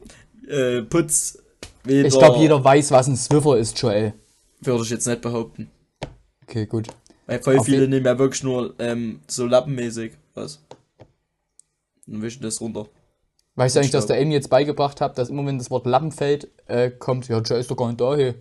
äh, 0.47 0.81
Putz. 0.81 1.39
Ich 1.85 2.09
glaube, 2.17 2.39
jeder 2.39 2.63
weiß, 2.63 2.91
was 2.91 3.07
ein 3.07 3.15
Swiffer 3.15 3.57
ist, 3.57 3.79
Joel. 3.81 4.13
Würde 4.61 4.83
ich 4.83 4.89
jetzt 4.89 5.07
nicht 5.07 5.21
behaupten. 5.21 5.69
Okay, 6.43 6.65
gut. 6.65 6.87
Weil 7.25 7.41
voll 7.41 7.57
Auf 7.57 7.65
viele 7.65 7.87
nehmen 7.87 8.05
ja 8.05 8.17
wirklich 8.17 8.43
nur, 8.43 8.73
ähm, 8.79 9.19
so 9.27 9.45
lappenmäßig. 9.45 10.13
Was? 10.33 10.61
Und 12.07 12.21
wischen 12.21 12.41
das 12.41 12.59
runter. 12.61 12.87
Weißt 13.57 13.75
du 13.75 13.79
eigentlich, 13.79 13.91
dass 13.91 14.05
der 14.05 14.21
Amy 14.21 14.35
jetzt 14.35 14.51
beigebracht 14.51 15.01
hat, 15.01 15.17
dass 15.17 15.29
immer 15.29 15.43
wenn 15.47 15.57
das 15.57 15.71
Wort 15.71 15.87
Lappen 15.87 16.11
fällt, 16.11 16.47
äh, 16.67 16.91
kommt, 16.91 17.27
ja, 17.27 17.39
Joel 17.39 17.59
ist 17.59 17.71
doch 17.71 17.75
gar 17.75 17.87
nicht 17.87 17.99
da 17.99 18.15
hier. 18.15 18.35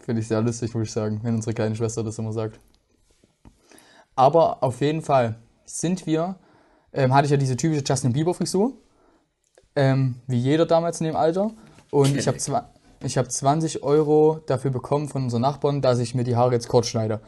Finde 0.00 0.22
ich 0.22 0.28
sehr 0.28 0.40
lustig, 0.40 0.74
muss 0.74 0.84
ich 0.84 0.92
sagen, 0.92 1.20
wenn 1.22 1.34
unsere 1.34 1.52
kleine 1.52 1.76
Schwester 1.76 2.02
das 2.02 2.18
immer 2.18 2.32
sagt. 2.32 2.58
Aber 4.16 4.62
auf 4.62 4.80
jeden 4.80 5.02
Fall 5.02 5.36
sind 5.66 6.06
wir, 6.06 6.36
ähm, 6.94 7.12
hatte 7.12 7.26
ich 7.26 7.30
ja 7.30 7.36
diese 7.36 7.58
typische 7.58 7.84
Justin 7.86 8.14
Bieber 8.14 8.32
Frisur, 8.32 8.72
ähm, 9.76 10.14
wie 10.26 10.38
jeder 10.38 10.64
damals 10.64 10.98
in 11.02 11.08
dem 11.08 11.16
Alter. 11.16 11.50
Und 11.90 12.16
ich 12.16 12.26
habe 12.26 12.38
ich 13.04 13.18
hab 13.18 13.30
20 13.30 13.82
Euro 13.82 14.40
dafür 14.46 14.70
bekommen 14.70 15.10
von 15.10 15.24
unseren 15.24 15.42
Nachbarn, 15.42 15.82
dass 15.82 15.98
ich 15.98 16.14
mir 16.14 16.24
die 16.24 16.36
Haare 16.36 16.52
jetzt 16.52 16.68
kurz 16.68 16.86
schneide. 16.86 17.20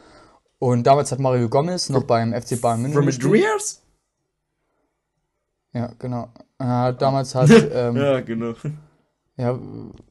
Und 0.59 0.83
damals 0.87 1.11
hat 1.11 1.19
Mario 1.19 1.49
Gomez 1.49 1.89
noch 1.89 2.03
beim 2.03 2.33
FC 2.33 2.59
Bayern 2.59 2.81
München 2.81 3.03
From. 3.21 3.31
Drears? 3.31 3.81
Ja, 5.73 5.91
genau. 5.99 6.29
Äh, 6.59 6.93
damals 6.93 7.35
hat, 7.35 7.49
ähm, 7.49 7.97
ja. 7.97 8.13
Ja, 8.13 8.19
genau. 8.21 8.53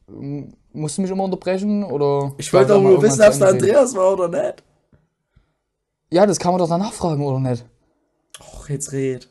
m- 0.07 0.53
musst 0.71 0.97
du 0.97 1.01
mich 1.01 1.11
immer 1.11 1.23
unterbrechen 1.23 1.83
oder? 1.83 2.33
Ich 2.37 2.53
wollte 2.53 2.73
doch 2.73 2.81
nur 2.81 3.01
wissen, 3.01 3.21
ob 3.21 3.29
es. 3.29 3.41
Andreas 3.41 3.95
war 3.95 4.13
oder 4.13 4.27
nicht. 4.27 4.63
Ja, 6.11 6.25
das 6.27 6.37
kann 6.37 6.51
man 6.51 6.59
doch 6.59 6.69
danach 6.69 6.93
fragen, 6.93 7.25
oder 7.25 7.39
nicht? 7.39 7.65
Och, 8.39 8.69
jetzt 8.69 8.91
red. 8.91 9.27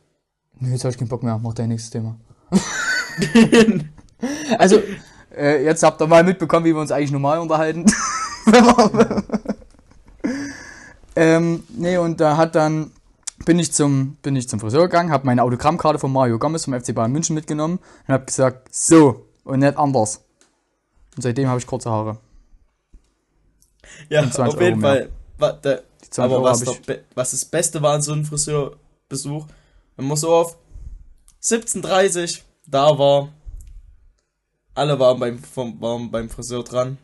Nö, 0.59 0.71
jetzt 0.71 0.85
hab 0.85 0.91
ich 0.91 0.99
keinen 0.99 1.09
Bock 1.09 1.23
mehr. 1.23 1.39
Mach 1.39 1.55
dein 1.55 1.69
nächstes 1.69 1.91
Thema. 1.91 2.17
also, 4.59 4.81
äh, 5.37 5.65
jetzt 5.65 5.83
habt 5.85 6.01
ihr 6.01 6.07
mal 6.07 6.25
mitbekommen, 6.25 6.65
wie 6.67 6.75
wir 6.75 6.81
uns 6.81 6.91
eigentlich 6.91 7.13
normal 7.13 7.39
unterhalten. 7.39 7.87
ähm, 11.17 11.65
nee, 11.69 11.97
und 11.99 12.21
da 12.21 12.37
hat 12.37 12.55
dann 12.55 12.91
bin 13.45 13.59
ich 13.59 13.73
zum, 13.73 14.17
bin 14.23 14.37
ich 14.37 14.49
zum 14.49 14.61
Friseur 14.61 14.83
gegangen, 14.83 15.11
habe 15.11 15.27
meine 15.27 15.43
Autogrammkarte 15.43 15.99
von 15.99 16.13
Mario 16.13 16.39
Gomez 16.39 16.65
vom 16.65 16.79
FC 16.81 16.95
Bayern 16.95 17.13
München 17.13 17.35
mitgenommen 17.35 17.79
und 18.07 18.13
habe 18.15 18.25
gesagt, 18.25 18.75
so 18.75 19.27
und 19.45 19.59
nicht 19.61 19.77
anders. 19.77 20.23
Und 21.17 21.23
seitdem 21.23 21.49
habe 21.49 21.59
ich 21.59 21.67
kurze 21.67 21.91
Haare. 21.91 22.19
Ja, 24.09 24.23
Und 24.23 24.33
20 24.33 24.55
auf 24.57 24.61
jeden 24.63 24.85
Euro. 24.85 24.95
Fall. 24.95 25.11
Wa- 25.39 25.53
der, 25.53 25.83
Die 26.03 26.11
20 26.11 26.19
aber 26.25 26.35
Euro 26.37 26.45
was, 26.45 26.61
doch 26.65 26.79
was 27.15 27.31
das 27.33 27.45
Beste 27.45 27.83
war 27.83 27.95
an 27.95 28.03
so 28.03 28.13
einem 28.13 28.25
Friseurbesuch, 28.25 29.47
man 29.97 30.17
so 30.17 30.33
auf 30.35 30.57
17.30 31.43 32.41
da 32.67 32.99
war, 32.99 33.29
alle 34.75 34.99
waren 34.99 35.21
beim, 35.21 35.39
vom, 35.39 35.81
waren 35.81 36.11
beim 36.11 36.29
Friseur 36.31 36.65
dran. 36.65 36.99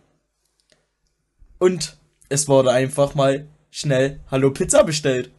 Und 1.58 1.96
es 2.28 2.48
wurde 2.48 2.70
einfach 2.72 3.14
mal 3.14 3.46
schnell 3.70 4.20
Hallo 4.30 4.50
Pizza 4.50 4.82
bestellt. 4.84 5.30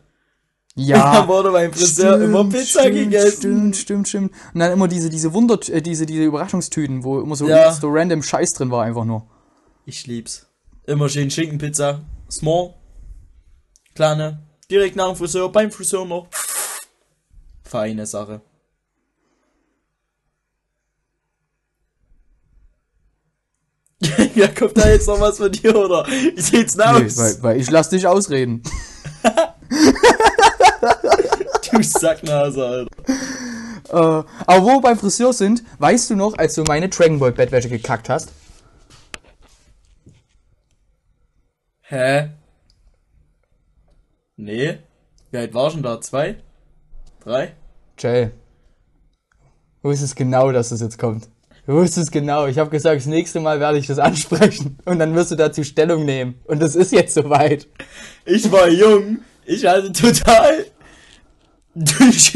Ja. 0.76 1.22
Da 1.22 1.28
wurde 1.28 1.52
beim 1.52 1.74
Friseur 1.74 2.22
immer 2.22 2.46
Pizza 2.46 2.82
stimmt, 2.82 2.96
gegessen. 2.96 3.38
Stimmt, 3.40 3.76
stimmt, 3.76 4.08
stimmt. 4.08 4.32
Und 4.54 4.60
dann 4.60 4.72
immer 4.72 4.88
diese, 4.88 5.10
diese 5.10 5.34
Wunder, 5.34 5.60
äh, 5.70 5.82
diese, 5.82 6.06
diese 6.06 6.24
Überraschungstüten, 6.24 7.04
wo 7.04 7.20
immer 7.20 7.36
so, 7.36 7.48
Ja. 7.48 7.72
so 7.74 7.90
random 7.90 8.24
Scheiß 8.24 8.52
drin 8.52 8.72
war, 8.72 8.84
einfach 8.84 9.04
nur. 9.04 9.28
Ich 9.86 10.08
lieb's. 10.08 10.48
Immer 10.86 11.10
schön 11.10 11.30
Schinkenpizza. 11.30 12.02
Small. 12.30 12.74
Kleine. 13.96 14.40
Direkt 14.70 14.96
nach 14.96 15.08
dem 15.08 15.18
Friseur, 15.18 15.52
beim 15.52 15.72
Friseur 15.72 16.06
noch. 16.06 16.28
Feine 17.64 18.06
Sache. 18.06 18.42
ja, 24.36 24.48
kommt 24.48 24.78
da 24.78 24.90
jetzt 24.90 25.08
noch 25.08 25.20
was 25.20 25.38
von 25.38 25.52
dir, 25.52 25.76
oder? 25.76 26.06
Wie 26.08 26.42
sieht's 26.42 26.76
denn 26.76 26.96
Nee, 26.98 27.06
aus? 27.06 27.18
weil, 27.18 27.44
weil 27.44 27.62
ich 27.62 27.70
lass 27.70 27.90
dich 27.90 28.08
ausreden. 28.08 28.64
du 31.72 31.84
Sacknase, 31.84 32.66
Alter. 32.66 32.92
Äh, 33.90 33.94
aber 33.94 34.64
wo 34.64 34.68
wir 34.70 34.82
beim 34.82 34.98
Friseur 34.98 35.34
sind, 35.34 35.64
weißt 35.80 36.10
du 36.10 36.16
noch, 36.16 36.38
als 36.38 36.56
du 36.56 36.64
meine 36.64 36.90
Dragon 36.90 37.20
Ball 37.20 37.32
Bettwäsche 37.32 37.70
gekackt 37.70 38.10
hast? 38.10 38.30
Hä? 41.82 42.30
Nee. 44.38 44.80
Wie 45.30 45.38
alt 45.38 45.54
war 45.54 45.70
schon 45.70 45.84
da? 45.84 46.02
Zwei? 46.02 46.38
Drei? 47.24 47.54
Jay. 48.00 48.32
Du 49.84 49.90
wusstest 49.90 50.16
genau, 50.16 50.52
dass 50.52 50.70
das 50.70 50.82
jetzt 50.82 50.98
kommt. 50.98 51.28
Du 51.68 51.74
wusstest 51.74 52.12
genau. 52.12 52.48
Ich 52.48 52.58
habe 52.58 52.70
gesagt, 52.70 52.98
das 52.98 53.06
nächste 53.06 53.40
Mal 53.40 53.60
werde 53.60 53.78
ich 53.78 53.88
das 53.88 54.00
ansprechen. 54.00 54.78
Und 54.86 55.00
dann 55.00 55.14
wirst 55.16 55.32
du 55.32 55.36
dazu 55.36 55.64
Stellung 55.64 56.06
nehmen. 56.06 56.36
Und 56.46 56.62
das 56.62 56.76
ist 56.76 56.92
jetzt 56.92 57.14
soweit. 57.14 57.68
Ich 58.26 58.52
war 58.52 58.68
jung. 58.68 59.20
Ich 59.46 59.66
hatte 59.66 59.92
total. 59.92 60.66
Ich 61.76 62.36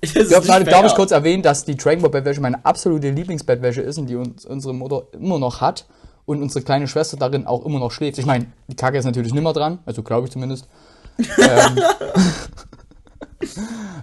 Ich 0.00 0.34
habe 0.34 0.46
gerade, 0.46 0.64
glaube 0.64 0.88
ich, 0.88 0.94
kurz 0.94 1.10
erwähnt, 1.10 1.44
dass 1.44 1.64
die 1.64 1.76
Dragon 1.76 2.02
Ball 2.02 2.10
Bettwäsche 2.10 2.40
meine 2.40 2.64
absolute 2.64 3.10
Lieblingsbettwäsche 3.10 3.80
ist 3.80 3.98
und 3.98 4.06
die 4.06 4.16
uns, 4.16 4.44
unsere 4.44 4.74
Mutter 4.74 5.06
immer 5.12 5.38
noch 5.38 5.60
hat 5.60 5.86
und 6.26 6.42
unsere 6.42 6.64
kleine 6.64 6.88
Schwester 6.88 7.16
darin 7.16 7.46
auch 7.46 7.64
immer 7.64 7.78
noch 7.78 7.90
schläft. 7.90 8.18
Ich 8.18 8.26
meine, 8.26 8.46
die 8.68 8.76
Kacke 8.76 8.98
ist 8.98 9.04
natürlich 9.04 9.32
nimmer 9.32 9.52
dran, 9.52 9.78
also 9.86 10.02
glaube 10.02 10.26
ich 10.26 10.32
zumindest. 10.32 10.68
ähm, 11.18 11.78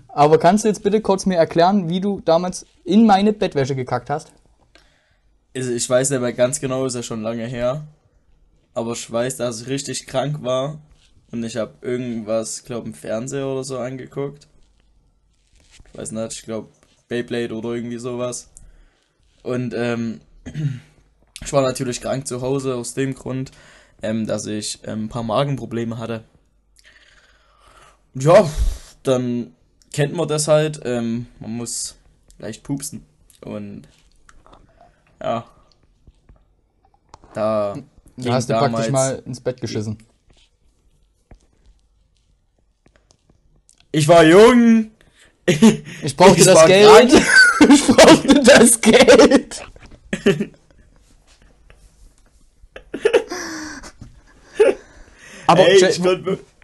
aber 0.07 0.37
kannst 0.37 0.63
du 0.63 0.67
jetzt 0.67 0.83
bitte 0.83 1.01
kurz 1.01 1.25
mir 1.25 1.37
erklären, 1.37 1.89
wie 1.89 2.01
du 2.01 2.21
damals 2.21 2.65
in 2.83 3.05
meine 3.05 3.33
Bettwäsche 3.33 3.75
gekackt 3.75 4.09
hast? 4.09 4.31
Also 5.55 5.71
ich 5.71 5.89
weiß 5.89 6.09
nicht 6.09 6.19
mehr 6.19 6.33
ganz 6.33 6.59
genau, 6.59 6.85
ist 6.85 6.95
ja 6.95 7.03
schon 7.03 7.21
lange 7.21 7.45
her. 7.45 7.85
Aber 8.73 8.93
ich 8.93 9.11
weiß, 9.11 9.37
dass 9.37 9.61
ich 9.61 9.67
richtig 9.67 10.07
krank 10.07 10.43
war. 10.43 10.81
Und 11.31 11.43
ich 11.43 11.57
habe 11.57 11.73
irgendwas, 11.81 12.63
glaube 12.63 12.87
im 12.87 12.93
Fernseher 12.93 13.47
oder 13.47 13.63
so 13.63 13.77
angeguckt. 13.79 14.47
Ich 15.91 15.97
weiß 15.97 16.11
nicht, 16.11 16.33
ich 16.33 16.43
glaube 16.43 16.69
Beyblade 17.07 17.53
oder 17.53 17.69
irgendwie 17.71 17.97
sowas. 17.97 18.49
Und 19.43 19.73
ähm, 19.75 20.21
ich 21.43 21.53
war 21.53 21.61
natürlich 21.61 22.01
krank 22.01 22.27
zu 22.27 22.41
Hause 22.41 22.75
aus 22.75 22.93
dem 22.93 23.13
Grund, 23.13 23.51
ähm, 24.01 24.25
dass 24.25 24.45
ich 24.45 24.79
ähm, 24.85 25.05
ein 25.05 25.09
paar 25.09 25.23
Magenprobleme 25.23 25.97
hatte. 25.97 26.23
Und 28.13 28.23
ja, 28.23 28.47
dann 29.03 29.55
kennt 29.91 30.13
man 30.13 30.27
das 30.27 30.47
halt. 30.47 30.81
Ähm, 30.83 31.27
man 31.39 31.57
muss 31.57 31.95
leicht 32.39 32.63
pupsen. 32.63 33.05
Und 33.41 33.83
ja. 35.21 35.45
Da 37.33 37.75
Da 38.17 38.33
hast 38.33 38.49
du 38.49 38.53
praktisch 38.53 38.89
mal 38.89 39.21
ins 39.25 39.39
Bett 39.39 39.61
geschissen. 39.61 39.97
Ich 43.91 44.07
war 44.07 44.23
jung. 44.23 44.89
Ich 46.01 46.15
brauchte 46.15 46.39
Ich 46.39 46.45
das 46.45 46.65
Geld. 46.65 47.13
ich 47.69 47.85
brauchte 47.85 48.41
das 48.43 48.79
Geld. 48.79 49.61
Aber 55.47 55.67
Ey, 55.67 55.85
ich. 55.85 55.99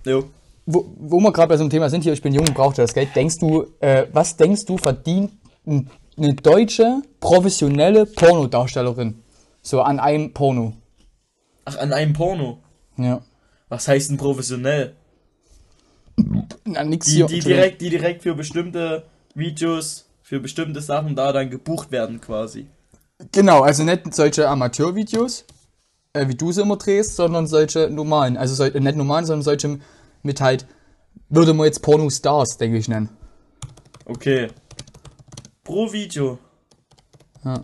Jo. 0.06 0.30
Wo, 0.72 0.94
wo 1.00 1.20
wir 1.20 1.32
gerade 1.32 1.48
bei 1.48 1.58
so 1.58 1.64
einem 1.64 1.72
Thema 1.72 1.90
sind 1.90 2.04
hier, 2.04 2.14
ich 2.14 2.22
bin 2.22 2.34
jung 2.34 2.48
und 2.48 2.54
brauchte 2.54 2.84
das 2.84 2.94
Geld, 2.94 3.16
denkst 3.16 3.40
du, 3.40 3.66
äh, 3.80 4.06
was 4.14 4.38
denkst 4.38 4.66
du, 4.66 4.78
verdient 4.78 5.32
eine 5.66 6.36
deutsche 6.36 7.02
professionelle 7.20 8.06
Pornodarstellerin 8.06 9.24
so 9.64 9.82
an 9.82 10.00
einem 10.00 10.32
Porno? 10.32 10.74
Ach, 11.66 11.78
an 11.78 11.92
einem 11.92 12.14
Porno. 12.14 12.60
Ja. 12.98 13.22
Was 13.68 13.88
heißt 13.88 14.12
denn 14.12 14.18
professionell? 14.18 14.96
Na, 16.66 16.84
nix 16.84 17.08
Die, 17.08 17.14
hier. 17.14 17.26
die, 17.26 17.40
direkt, 17.40 17.82
die 17.82 17.90
direkt 17.90 18.22
für 18.22 18.36
bestimmte 18.36 19.06
Videos, 19.34 20.08
für 20.22 20.40
bestimmte 20.40 20.82
Sachen 20.82 21.16
da 21.16 21.32
dann 21.32 21.50
gebucht 21.50 21.92
werden 21.92 22.22
quasi. 22.22 22.68
Genau, 23.32 23.62
also 23.62 23.84
nicht 23.84 24.14
solche 24.14 24.48
Amateurvideos, 24.48 25.46
äh, 26.14 26.28
wie 26.28 26.36
du 26.36 26.52
sie 26.52 26.62
immer 26.62 26.78
drehst, 26.78 27.16
sondern 27.16 27.48
solche 27.48 27.90
normalen. 27.90 28.38
Also 28.38 28.54
sol 28.54 28.70
nicht 28.70 28.96
normalen, 28.96 29.26
sondern 29.26 29.44
solche 29.44 29.80
mit 30.24 30.42
halt, 30.42 30.66
würde 31.30 31.54
man 31.54 31.66
jetzt 31.66 31.82
Pornostars, 31.82 32.58
denke 32.58 32.78
ich, 32.78 32.88
nennen. 32.88 33.10
Okay. 34.06 34.48
Pro 35.64 35.92
Video. 35.92 36.40
Ja. 37.44 37.62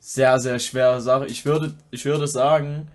Sehr, 0.00 0.38
sehr 0.40 0.58
schwere 0.58 1.00
Sache. 1.00 1.26
Ich 1.26 1.44
würde, 1.44 1.74
ich 1.90 2.04
würde 2.04 2.26
sagen, 2.26 2.90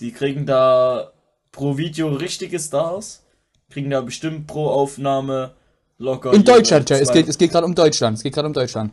die 0.00 0.12
kriegen 0.12 0.46
da 0.46 1.12
pro 1.52 1.76
Video 1.76 2.08
richtige 2.08 2.58
Stars. 2.58 3.24
Kriegen 3.68 3.90
da 3.90 4.00
bestimmt 4.00 4.46
pro 4.46 4.68
Aufnahme 4.68 5.54
locker. 5.98 6.32
In 6.32 6.44
Deutschland, 6.44 6.90
ja. 6.90 6.96
Es 6.96 7.12
geht, 7.12 7.28
es 7.28 7.38
geht 7.38 7.52
gerade 7.52 7.66
um 7.66 7.74
Deutschland. 7.74 8.16
Es 8.16 8.22
geht 8.22 8.34
gerade 8.34 8.48
um 8.48 8.54
Deutschland. 8.54 8.92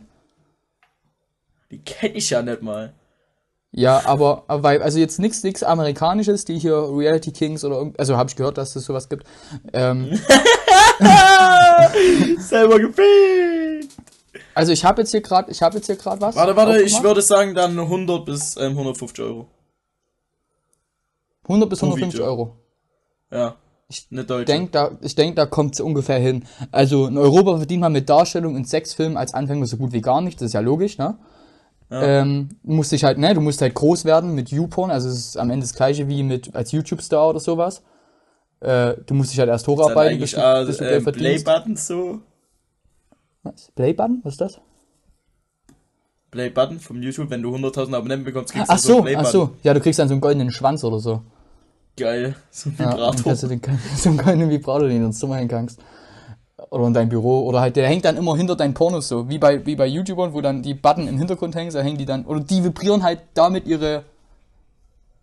Die 1.70 1.78
kenne 1.78 2.14
ich 2.14 2.30
ja 2.30 2.42
nicht 2.42 2.62
mal. 2.62 2.94
Ja, 3.78 4.04
aber, 4.06 4.42
weil, 4.48 4.82
also 4.82 4.98
jetzt 4.98 5.20
nichts 5.20 5.44
nix 5.44 5.62
Amerikanisches, 5.62 6.44
die 6.44 6.58
hier 6.58 6.74
Reality 6.74 7.30
Kings 7.30 7.64
oder 7.64 7.76
irgend, 7.76 8.00
also 8.00 8.16
habe 8.16 8.28
ich 8.28 8.34
gehört, 8.34 8.58
dass 8.58 8.74
es 8.74 8.84
sowas 8.84 9.08
gibt. 9.08 9.24
Ähm, 9.72 10.18
Selber 12.40 12.80
gefickt. 12.80 13.94
also 14.52 14.72
ich 14.72 14.84
habe 14.84 15.02
jetzt 15.02 15.12
hier 15.12 15.20
gerade, 15.20 15.52
ich 15.52 15.62
habe 15.62 15.76
jetzt 15.76 15.86
hier 15.86 15.94
gerade 15.94 16.20
was. 16.20 16.34
Warte, 16.34 16.56
warte, 16.56 16.82
ich 16.82 17.00
würde 17.04 17.22
sagen 17.22 17.54
dann 17.54 17.78
100 17.78 18.24
bis 18.24 18.56
ähm, 18.56 18.72
150 18.72 19.24
Euro. 19.24 19.46
100 21.44 21.70
bis 21.70 21.78
pro 21.78 21.86
150 21.86 22.18
Video. 22.18 22.26
Euro. 22.26 22.56
Ja. 23.30 23.54
Eine 24.10 24.24
deutsche. 24.24 24.46
Denk, 24.46 24.72
da, 24.72 24.98
ich 25.02 25.14
denke, 25.14 25.36
da 25.36 25.46
kommt 25.46 25.74
es 25.74 25.80
ungefähr 25.80 26.18
hin. 26.18 26.44
Also 26.72 27.06
in 27.06 27.16
Europa 27.16 27.58
verdient 27.58 27.82
man 27.82 27.92
mit 27.92 28.08
Darstellung 28.08 28.56
in 28.56 28.64
sechs 28.64 28.92
Filmen 28.92 29.16
als 29.16 29.34
Anfänger 29.34 29.66
so 29.66 29.76
gut 29.76 29.92
wie 29.92 30.00
gar 30.00 30.20
nicht, 30.20 30.40
das 30.40 30.46
ist 30.46 30.54
ja 30.54 30.60
logisch, 30.60 30.98
ne? 30.98 31.16
Ähm, 31.90 32.50
musst 32.62 32.92
dich 32.92 33.04
halt, 33.04 33.18
ne, 33.18 33.32
du 33.34 33.40
musst 33.40 33.62
halt 33.62 33.74
groß 33.74 34.04
werden 34.04 34.34
mit 34.34 34.50
YouPorn, 34.50 34.90
also 34.90 35.08
es 35.08 35.18
ist 35.18 35.36
am 35.38 35.50
Ende 35.50 35.64
das 35.64 35.74
gleiche 35.74 36.06
wie 36.08 36.22
mit 36.22 36.54
als 36.54 36.72
YouTube-Star 36.72 37.30
oder 37.30 37.40
sowas. 37.40 37.82
Äh, 38.60 38.94
du 39.06 39.14
musst 39.14 39.32
dich 39.32 39.38
halt 39.38 39.48
erst 39.48 39.66
hocharbeiten, 39.68 40.18
bis 40.18 40.32
du, 40.32 40.40
äh, 40.40 40.64
bis 40.66 40.76
du 40.78 40.84
äh, 40.84 40.88
Geld 40.88 41.02
verdienst. 41.04 41.44
Play-Button 41.44 41.76
so. 41.76 42.20
Was? 43.42 43.70
Playbutton? 43.74 44.20
Was 44.24 44.34
ist 44.34 44.40
das? 44.40 44.60
Play-Button 46.30 46.78
vom 46.80 47.02
YouTube, 47.02 47.30
wenn 47.30 47.42
du 47.42 47.54
100.000 47.54 47.94
Abonnenten 47.96 48.24
bekommst, 48.24 48.52
kriegst 48.52 48.70
Ach 48.70 48.76
du 48.76 48.82
so 48.82 48.88
so, 48.88 48.94
einen 48.98 49.16
ach 49.16 49.30
Play-Button. 49.30 49.32
so. 49.32 49.50
Ja, 49.62 49.74
du 49.74 49.80
kriegst 49.80 49.98
dann 49.98 50.08
so 50.08 50.14
einen 50.14 50.20
goldenen 50.20 50.50
Schwanz 50.50 50.84
oder 50.84 50.98
so. 50.98 51.22
Geil. 51.96 52.36
So 52.50 52.70
ein 52.70 52.76
Ja, 52.78 52.92
Vibrator. 52.92 53.22
kannst 53.24 53.42
du 53.44 53.46
den, 53.48 53.60
so 53.96 54.08
einen 54.10 54.18
goldenen 54.18 54.50
Vibrator, 54.50 54.88
den 54.88 55.00
du 55.00 55.06
ins 55.06 55.18
Zimmer 55.18 55.36
hängen 55.36 55.48
kannst. 55.48 55.80
Oder 56.70 56.86
in 56.86 56.94
dein 56.94 57.08
Büro. 57.08 57.40
Oder 57.46 57.60
halt, 57.60 57.76
der 57.76 57.86
hängt 57.88 58.04
dann 58.04 58.16
immer 58.16 58.36
hinter 58.36 58.56
deinen 58.56 58.74
Pornos 58.74 59.08
so. 59.08 59.28
Wie 59.28 59.38
bei, 59.38 59.64
wie 59.64 59.76
bei 59.76 59.86
YouTubern, 59.86 60.34
wo 60.34 60.40
dann 60.40 60.62
die 60.62 60.74
Button 60.74 61.08
im 61.08 61.18
Hintergrund 61.18 61.54
hängen, 61.54 61.72
da 61.72 61.80
hängen 61.80 61.98
die 61.98 62.06
dann, 62.06 62.24
oder 62.26 62.40
die 62.40 62.62
vibrieren 62.62 63.02
halt 63.02 63.20
damit 63.34 63.66
ihre, 63.66 64.04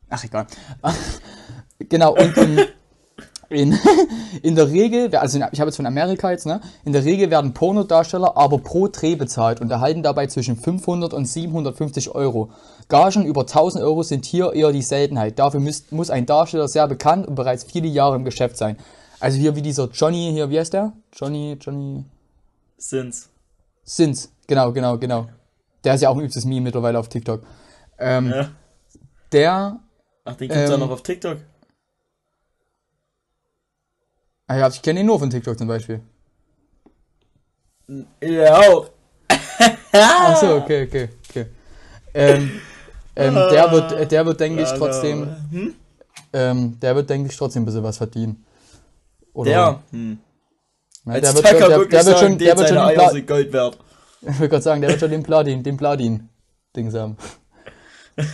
ach 0.09 0.23
egal. 0.23 0.47
genau, 1.89 2.13
und, 2.15 2.37
ähm, 2.37 2.59
in, 3.49 3.77
in 4.41 4.55
der 4.55 4.69
Regel, 4.71 5.15
also 5.15 5.37
ich 5.37 5.59
habe 5.59 5.69
jetzt 5.69 5.75
von 5.75 5.85
Amerika 5.85 6.31
jetzt, 6.31 6.45
ne? 6.45 6.61
In 6.83 6.93
der 6.93 7.05
Regel 7.05 7.29
werden 7.29 7.53
Pornodarsteller 7.53 8.35
aber 8.35 8.57
pro 8.59 8.87
Dreh 8.87 9.15
bezahlt 9.15 9.61
und 9.61 9.69
erhalten 9.69 10.03
dabei 10.03 10.27
zwischen 10.27 10.57
500 10.57 11.13
und 11.13 11.25
750 11.25 12.13
Euro. 12.15 12.49
Gagen 12.87 13.25
über 13.25 13.41
1000 13.41 13.83
Euro 13.83 14.03
sind 14.03 14.25
hier 14.25 14.53
eher 14.53 14.71
die 14.71 14.81
Seltenheit. 14.81 15.39
Dafür 15.39 15.59
müsst, 15.59 15.91
muss 15.91 16.09
ein 16.09 16.25
Darsteller 16.25 16.67
sehr 16.67 16.87
bekannt 16.87 17.27
und 17.27 17.35
bereits 17.35 17.63
viele 17.63 17.87
Jahre 17.87 18.15
im 18.15 18.25
Geschäft 18.25 18.57
sein. 18.57 18.77
Also 19.25 19.39
hier 19.39 19.55
wie 19.55 19.63
dieser 19.63 19.89
Johnny, 19.89 20.29
hier, 20.33 20.47
wie 20.51 20.59
heißt 20.59 20.73
der? 20.73 20.93
Johnny, 21.11 21.57
Johnny 21.59 22.05
Sind's. 22.77 23.27
Sins. 23.83 24.31
Genau, 24.45 24.71
genau, 24.71 24.99
genau. 24.99 25.27
Der 25.83 25.95
ist 25.95 26.01
ja 26.01 26.09
auch 26.09 26.15
ein 26.15 26.23
übstes 26.23 26.45
Meme 26.45 26.61
mittlerweile 26.61 26.99
auf 26.99 27.09
TikTok. 27.09 27.41
Ähm, 27.97 28.29
Ja. 28.29 28.51
Der, 29.31 29.79
Ach, 30.25 30.35
den 30.35 30.49
gibt's 30.49 30.69
Ähm, 30.69 30.79
noch 30.79 30.91
auf 30.91 31.01
TikTok. 31.01 31.39
ah 34.45 34.57
ja, 34.57 34.67
ich 34.67 34.79
kenne 34.83 34.99
ihn 34.99 35.07
nur 35.07 35.17
von 35.17 35.31
TikTok 35.31 35.57
zum 35.57 35.69
Beispiel. 35.69 36.01
Ja, 38.21 38.59
auch. 38.59 38.91
Ach 39.91 40.37
so, 40.39 40.57
okay, 40.57 40.83
okay, 40.85 41.09
okay. 41.27 41.45
Ähm, 42.13 42.61
ähm, 43.15 43.33
der 43.33 43.71
wird, 43.71 44.11
der 44.11 44.23
wird, 44.27 44.39
denke 44.39 44.61
ich, 44.61 44.69
trotzdem, 44.69 45.35
Hm? 45.49 45.73
ähm, 46.31 46.79
der 46.79 46.95
wird, 46.95 47.09
denke 47.09 47.31
ich, 47.31 47.35
trotzdem 47.35 47.63
ein 47.63 47.65
bisschen 47.65 47.81
was 47.81 47.97
verdienen. 47.97 48.44
Oder, 49.35 49.51
Der. 49.51 49.83
Hm. 49.91 50.17
Ja, 51.05 51.13
Als 51.13 51.21
der 51.21 51.35
wird, 51.35 51.45
Tucker 51.45 51.59
schon, 51.59 51.69
der, 51.69 51.77
wirklich 51.77 51.89
der 51.89 52.05
wird 52.05 52.17
sagen, 52.17 52.29
schon, 52.29 52.37
der 52.39 52.57
wird 52.57 52.67
schon 52.69 52.77
Eier 52.77 53.09
sind 53.11 53.27
Gold 53.27 53.53
wert. 53.53 53.77
ich 54.21 54.27
wollte 54.27 54.49
gerade 54.49 54.63
sagen, 54.63 54.81
der 54.81 54.89
wird 54.89 54.99
schon 54.99 55.11
den 55.11 55.21
Platin, 55.23 55.61
den 55.61 55.77
Platin-Dings 55.77 56.95
haben. 56.95 57.17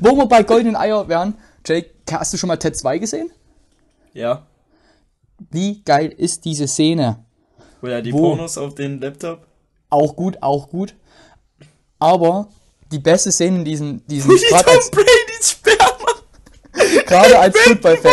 Wo 0.00 0.16
wir 0.16 0.26
bei 0.26 0.42
goldenen 0.44 0.76
Eier 0.76 1.08
wären, 1.08 1.34
Jake, 1.66 1.90
hast 2.10 2.32
du 2.32 2.36
schon 2.38 2.48
mal 2.48 2.56
Ted 2.56 2.76
2 2.76 2.98
gesehen? 2.98 3.30
Ja. 4.12 4.46
Wie 5.50 5.82
geil 5.82 6.14
ist 6.16 6.44
diese 6.44 6.68
Szene? 6.68 7.24
Wo 7.80 7.88
er 7.88 8.00
die 8.00 8.12
Wo? 8.12 8.20
Pornos 8.20 8.56
auf 8.56 8.76
den 8.76 9.00
Laptop. 9.00 9.46
Auch 9.88 10.14
gut, 10.14 10.38
auch 10.40 10.68
gut. 10.68 10.94
Aber 11.98 12.48
die 12.92 13.00
beste 13.00 13.32
Szene 13.32 13.58
in 13.58 13.64
diesem, 13.64 14.06
Tom 14.06 14.26
Brady's 14.28 15.50
Sperma. 15.50 16.12
gerade 17.06 17.38
als 17.38 17.58
Footballfan. 17.58 18.12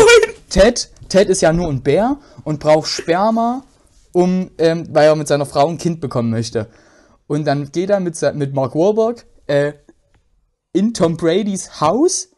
Ted, 0.50 0.90
Ted 1.10 1.30
ist 1.30 1.42
ja 1.42 1.54
nur 1.54 1.68
ein 1.68 1.82
Bär 1.82 2.18
und 2.44 2.60
braucht 2.60 2.88
Sperma, 2.88 3.64
um, 4.12 4.52
ähm, 4.58 4.88
weil 4.92 5.08
er 5.08 5.16
mit 5.16 5.28
seiner 5.28 5.46
Frau 5.46 5.68
ein 5.68 5.78
Kind 5.78 6.02
bekommen 6.02 6.30
möchte. 6.30 6.68
Und 7.28 7.46
dann 7.46 7.72
geht 7.72 7.90
er 7.90 8.00
mit, 8.00 8.20
mit 8.36 8.54
Mark 8.54 8.76
Wahlberg 8.76 9.26
äh, 9.48 9.74
in 10.74 10.94
Tom 10.94 11.18
Bradys 11.18 11.82
Haus 11.82 12.30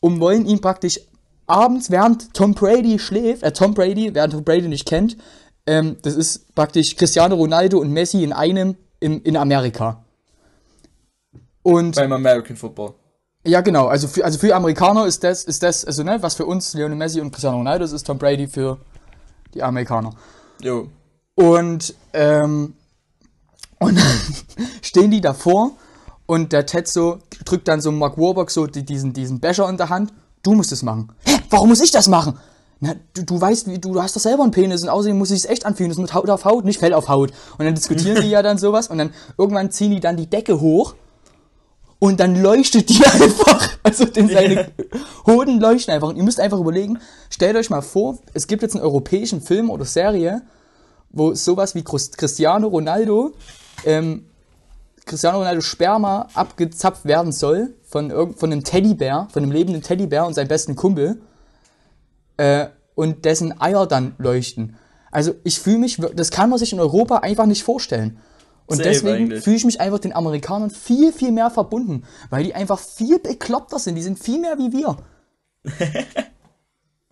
und 0.00 0.20
wollen 0.20 0.46
ihn 0.46 0.60
praktisch 0.60 1.00
abends, 1.46 1.90
während 1.90 2.32
Tom 2.34 2.54
Brady 2.54 2.98
schläft, 2.98 3.42
äh, 3.42 3.52
Tom 3.52 3.74
Brady, 3.74 4.14
wer 4.14 4.28
Tom 4.28 4.44
Brady 4.44 4.68
nicht 4.68 4.86
kennt, 4.86 5.16
ähm, 5.66 5.96
das 6.02 6.16
ist 6.16 6.54
praktisch 6.54 6.96
Cristiano 6.96 7.34
Ronaldo 7.34 7.78
und 7.78 7.92
Messi 7.92 8.24
in 8.24 8.32
einem 8.32 8.76
im, 8.98 9.22
in 9.22 9.36
Amerika. 9.36 10.04
Und 11.62 11.96
Beim 11.96 12.12
American 12.12 12.56
Football. 12.56 12.94
Ja, 13.44 13.60
genau. 13.62 13.86
Also 13.86 14.06
für, 14.06 14.24
also 14.24 14.38
für 14.38 14.54
Amerikaner 14.54 15.06
ist 15.06 15.24
das, 15.24 15.44
ist 15.44 15.62
das, 15.62 15.84
also 15.84 16.02
ne, 16.02 16.18
was 16.20 16.34
für 16.34 16.44
uns 16.44 16.74
Lionel 16.74 16.96
Messi 16.96 17.20
und 17.20 17.30
Cristiano 17.30 17.56
Ronaldo 17.56 17.84
ist, 17.84 17.92
ist 17.92 18.06
Tom 18.06 18.18
Brady 18.18 18.46
für 18.46 18.78
die 19.54 19.62
Amerikaner. 19.62 20.10
Jo. 20.60 20.88
Und, 21.34 21.94
ähm, 22.12 22.74
und 23.78 23.98
dann 23.98 24.20
stehen 24.82 25.10
die 25.10 25.22
davor 25.22 25.72
und 26.26 26.52
der 26.52 26.66
Ted 26.66 26.86
so 26.86 27.18
drückt 27.44 27.66
dann 27.66 27.80
so 27.80 27.90
Mark 27.90 28.18
Warburg 28.18 28.50
so 28.50 28.66
die, 28.66 28.84
diesen, 28.84 29.14
diesen 29.14 29.40
Becher 29.40 29.68
in 29.68 29.78
der 29.78 29.88
Hand. 29.88 30.12
Du 30.42 30.54
musst 30.54 30.72
es 30.72 30.82
machen. 30.82 31.12
Hä? 31.24 31.38
Warum 31.48 31.70
muss 31.70 31.80
ich 31.80 31.90
das 31.90 32.08
machen? 32.08 32.38
Na, 32.78 32.94
du, 33.14 33.24
du 33.24 33.40
weißt, 33.40 33.68
wie, 33.68 33.78
du, 33.78 33.94
du 33.94 34.02
hast 34.02 34.16
doch 34.16 34.20
selber 34.20 34.42
einen 34.42 34.52
Penis 34.52 34.82
und 34.82 34.90
außerdem 34.90 35.16
muss 35.16 35.30
ich 35.30 35.38
es 35.38 35.44
echt 35.46 35.66
anfühlen. 35.66 35.90
Das 35.90 35.96
ist 35.98 36.02
mit 36.02 36.14
Haut 36.14 36.30
auf 36.30 36.44
Haut, 36.44 36.64
nicht 36.64 36.78
Fell 36.78 36.94
auf 36.94 37.08
Haut. 37.08 37.32
Und 37.58 37.64
dann 37.64 37.74
diskutieren 37.74 38.20
die 38.22 38.30
ja 38.30 38.42
dann 38.42 38.58
sowas 38.58 38.88
und 38.88 38.98
dann 38.98 39.12
irgendwann 39.38 39.70
ziehen 39.70 39.90
die 39.90 40.00
dann 40.00 40.16
die 40.16 40.28
Decke 40.28 40.60
hoch 40.60 40.94
und 42.00 42.18
dann 42.18 42.34
leuchtet 42.34 42.88
die 42.88 43.04
einfach. 43.04 43.78
Also 43.84 44.06
denn 44.06 44.28
seine 44.28 44.72
Hoden 45.26 45.60
leuchten 45.60 45.94
einfach. 45.94 46.08
Und 46.08 46.16
ihr 46.16 46.24
müsst 46.24 46.40
einfach 46.40 46.58
überlegen, 46.58 46.98
stellt 47.28 47.56
euch 47.56 47.70
mal 47.70 47.82
vor, 47.82 48.18
es 48.34 48.48
gibt 48.48 48.62
jetzt 48.62 48.74
einen 48.74 48.82
europäischen 48.82 49.40
Film 49.40 49.70
oder 49.70 49.84
Serie, 49.84 50.42
wo 51.10 51.34
sowas 51.34 51.76
wie 51.76 51.84
Cristiano 51.84 52.66
Ronaldo, 52.66 53.32
ähm, 53.84 54.26
Cristiano 55.04 55.38
Ronaldo 55.38 55.60
Sperma 55.60 56.28
abgezapft 56.34 57.04
werden 57.04 57.32
soll 57.32 57.74
von, 57.84 58.10
von 58.34 58.52
einem 58.52 58.64
Teddybär, 58.64 59.28
von 59.32 59.42
einem 59.42 59.52
lebenden 59.52 59.82
Teddybär 59.82 60.26
und 60.26 60.34
seinem 60.34 60.48
besten 60.48 60.76
Kumpel 60.76 61.20
äh, 62.36 62.66
und 62.94 63.24
dessen 63.24 63.60
Eier 63.60 63.86
dann 63.86 64.14
leuchten. 64.18 64.76
Also 65.10 65.34
ich 65.44 65.58
fühle 65.58 65.78
mich, 65.78 66.00
das 66.14 66.30
kann 66.30 66.48
man 66.48 66.58
sich 66.58 66.72
in 66.72 66.80
Europa 66.80 67.18
einfach 67.18 67.46
nicht 67.46 67.64
vorstellen. 67.64 68.18
Und 68.70 68.76
Safe 68.76 68.88
deswegen 68.88 69.40
fühle 69.40 69.56
ich 69.56 69.64
mich 69.64 69.80
einfach 69.80 69.98
den 69.98 70.14
Amerikanern 70.14 70.70
viel, 70.70 71.12
viel 71.12 71.32
mehr 71.32 71.50
verbunden, 71.50 72.04
weil 72.30 72.44
die 72.44 72.54
einfach 72.54 72.78
viel 72.78 73.18
bekloppter 73.18 73.78
sind. 73.80 73.96
Die 73.96 74.02
sind 74.02 74.18
viel 74.18 74.40
mehr 74.40 74.56
wie 74.58 74.72
wir. 74.72 74.96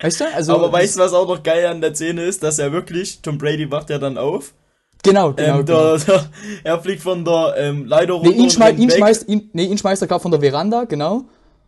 weißt 0.01 0.21
du? 0.21 0.25
Also, 0.33 0.55
Aber 0.55 0.71
weißt 0.71 0.95
du, 0.95 1.01
was 1.01 1.13
auch 1.13 1.27
noch 1.27 1.43
geil 1.43 1.65
an 1.65 1.81
der 1.81 1.93
Szene 1.93 2.23
ist? 2.23 2.43
Dass 2.43 2.59
er 2.59 2.71
wirklich, 2.71 3.21
Tom 3.21 3.37
Brady 3.37 3.69
wacht 3.69 3.89
ja 3.89 3.97
dann 3.97 4.17
auf. 4.17 4.53
genau, 5.03 5.33
genau, 5.33 5.59
ähm, 5.59 5.65
genau. 5.65 5.97
der, 5.97 6.05
der, 6.05 6.29
er 6.63 6.79
fliegt 6.79 7.03
von 7.03 7.25
der 7.25 7.55
ähm, 7.57 7.85
Leiter 7.85 8.13
runter 8.13 8.29
Nee, 8.29 8.37
ihn, 8.37 8.43
und 8.43 8.51
schmei 8.53 8.71
ihn 8.71 8.89
schmeißt, 8.89 9.27
ihn, 9.27 9.49
nee, 9.51 9.65
ihn 9.65 9.77
schmeißt 9.77 10.01
er 10.01 10.07
gerade 10.07 10.21
von 10.21 10.31
der 10.31 10.39
Veranda, 10.39 10.85
genau. 10.85 11.25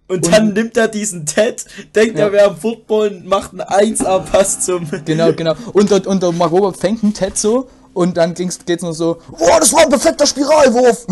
Und 0.07 0.31
dann 0.31 0.53
nimmt 0.53 0.75
er 0.75 0.87
diesen 0.87 1.25
Ted, 1.25 1.65
denkt 1.95 2.17
Ja. 2.17 2.25
er 2.25 2.31
wäre 2.31 2.49
am 2.49 2.57
Football 2.57 3.09
und 3.09 3.25
macht 3.27 3.51
einen 3.51 3.61
1A-Pass 3.95 4.61
zum. 4.61 4.89
Genau, 5.05 5.31
genau. 5.33 5.53
Und 5.73 5.91
der, 5.91 6.05
und 6.07 6.23
der 6.23 6.31
Mark 6.31 6.75
fängt 6.77 7.03
einen 7.03 7.13
Ted 7.13 7.37
so 7.37 7.69
und 7.93 8.17
dann 8.17 8.33
ging's, 8.33 8.59
geht's 8.65 8.83
nur 8.83 8.93
so, 8.93 9.17
oh, 9.31 9.57
das 9.59 9.73
war 9.73 9.81
ein 9.81 9.89
perfekter 9.89 10.25
Spiralwurf. 10.25 11.05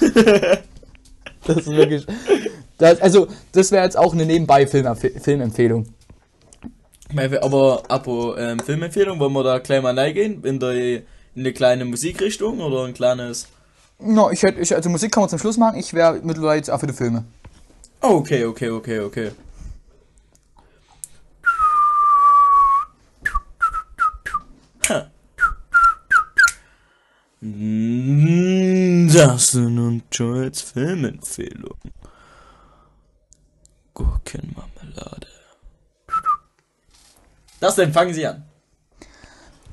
das 1.46 1.56
ist 1.56 1.66
wirklich, 1.66 2.06
das, 2.78 3.00
also, 3.00 3.28
das 3.52 3.70
wäre 3.70 3.84
jetzt 3.84 3.96
auch 3.96 4.12
eine 4.12 4.26
Nebenbei-Filmempfehlung. 4.26 5.86
Aber 7.40 7.82
apropos 7.88 8.36
ähm, 8.38 8.58
Filmempfehlung, 8.58 9.20
wollen 9.20 9.32
wir 9.32 9.44
da 9.44 9.58
gleich 9.58 9.82
mal 9.82 9.98
reingehen? 9.98 10.42
In, 10.44 10.58
der, 10.58 10.72
in 10.72 11.02
eine 11.36 11.52
kleine 11.52 11.84
Musikrichtung 11.84 12.60
oder 12.60 12.84
ein 12.84 12.94
kleines. 12.94 13.48
No, 13.98 14.30
ich 14.30 14.42
hätte, 14.42 14.60
ich, 14.60 14.74
also 14.74 14.88
Musik 14.90 15.12
kann 15.12 15.22
man 15.22 15.30
zum 15.30 15.38
Schluss 15.38 15.58
machen, 15.58 15.78
ich 15.78 15.94
wäre 15.94 16.20
mittlerweile 16.22 16.56
jetzt 16.56 16.70
auch 16.70 16.80
für 16.80 16.86
die 16.86 16.92
Filme. 16.92 17.24
Oh, 18.02 18.16
okay, 18.16 18.44
okay, 18.46 18.70
okay, 18.70 19.00
okay. 19.00 19.30
Das 27.44 27.50
sind 29.48 29.76
und 29.76 30.02
Joels 30.12 30.62
Filmempfehlung. 30.62 31.76
Gurkenmarmelade. 33.92 35.26
Das 37.58 37.74
denn, 37.74 37.92
fangen 37.92 38.14
Sie 38.14 38.24
an. 38.24 38.44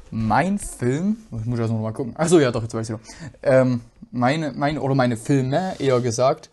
Mein 0.10 0.58
Film, 0.58 1.18
ich 1.32 1.46
muss 1.46 1.60
das 1.60 1.70
noch 1.70 1.80
mal 1.80 1.94
gucken. 1.94 2.16
Achso, 2.18 2.40
ja, 2.40 2.52
doch, 2.52 2.64
jetzt 2.64 2.74
weiß 2.74 2.90
ich 2.90 2.94
noch. 2.94 3.02
Ähm, 3.44 3.82
meine, 4.10 4.52
meine, 4.54 4.82
oder 4.82 4.96
meine 4.96 5.16
Filme, 5.16 5.76
eher 5.78 6.02
gesagt, 6.02 6.50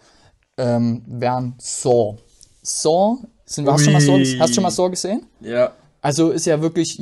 ähm, 0.59 1.03
wären 1.07 1.55
Saw. 1.57 2.19
Saw, 2.61 3.17
sind, 3.47 3.67
hast, 3.71 3.81
du 3.81 3.85
schon 3.85 3.93
mal 3.95 4.03
Saw 4.03 4.39
hast 4.39 4.51
du 4.51 4.55
schon 4.55 4.63
mal 4.63 4.71
Saw 4.71 4.91
gesehen? 4.91 5.25
Ja. 5.41 5.73
Also 6.03 6.31
ist 6.31 6.45
ja 6.45 6.61
wirklich, 6.61 7.01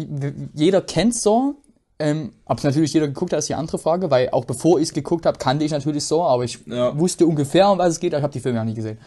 jeder 0.54 0.82
kennt 0.82 1.16
Saw. 1.16 1.56
Ähm, 1.98 2.32
ob 2.44 2.58
es 2.58 2.64
natürlich 2.64 2.92
jeder 2.92 3.06
geguckt 3.06 3.32
hat, 3.32 3.38
ist 3.38 3.48
die 3.48 3.54
andere 3.54 3.78
Frage, 3.78 4.10
weil 4.10 4.30
auch 4.30 4.44
bevor 4.44 4.78
ich 4.80 4.88
es 4.88 4.94
geguckt 4.94 5.26
habe, 5.26 5.38
kannte 5.38 5.64
ich 5.64 5.70
natürlich 5.70 6.04
Saw, 6.04 6.24
aber 6.28 6.44
ich 6.44 6.58
Ja. 6.66 6.98
wusste 6.98 7.26
ungefähr, 7.26 7.70
um 7.70 7.78
was 7.78 7.90
es 7.92 8.00
geht, 8.00 8.12
aber 8.14 8.18
ich 8.18 8.24
habe 8.24 8.32
die 8.32 8.40
Filme 8.40 8.58
ja 8.58 8.64
nie 8.64 8.74
gesehen. 8.74 8.98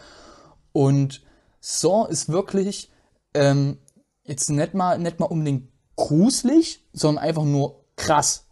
Und 0.72 1.22
Saw 1.60 2.06
ist 2.10 2.30
wirklich 2.30 2.90
ähm, 3.34 3.78
jetzt 4.24 4.48
nicht 4.48 4.72
mal, 4.74 4.98
nicht 4.98 5.20
mal 5.20 5.26
unbedingt 5.26 5.68
gruselig, 5.96 6.82
sondern 6.92 7.22
einfach 7.24 7.44
nur 7.44 7.84
krass. 7.96 8.46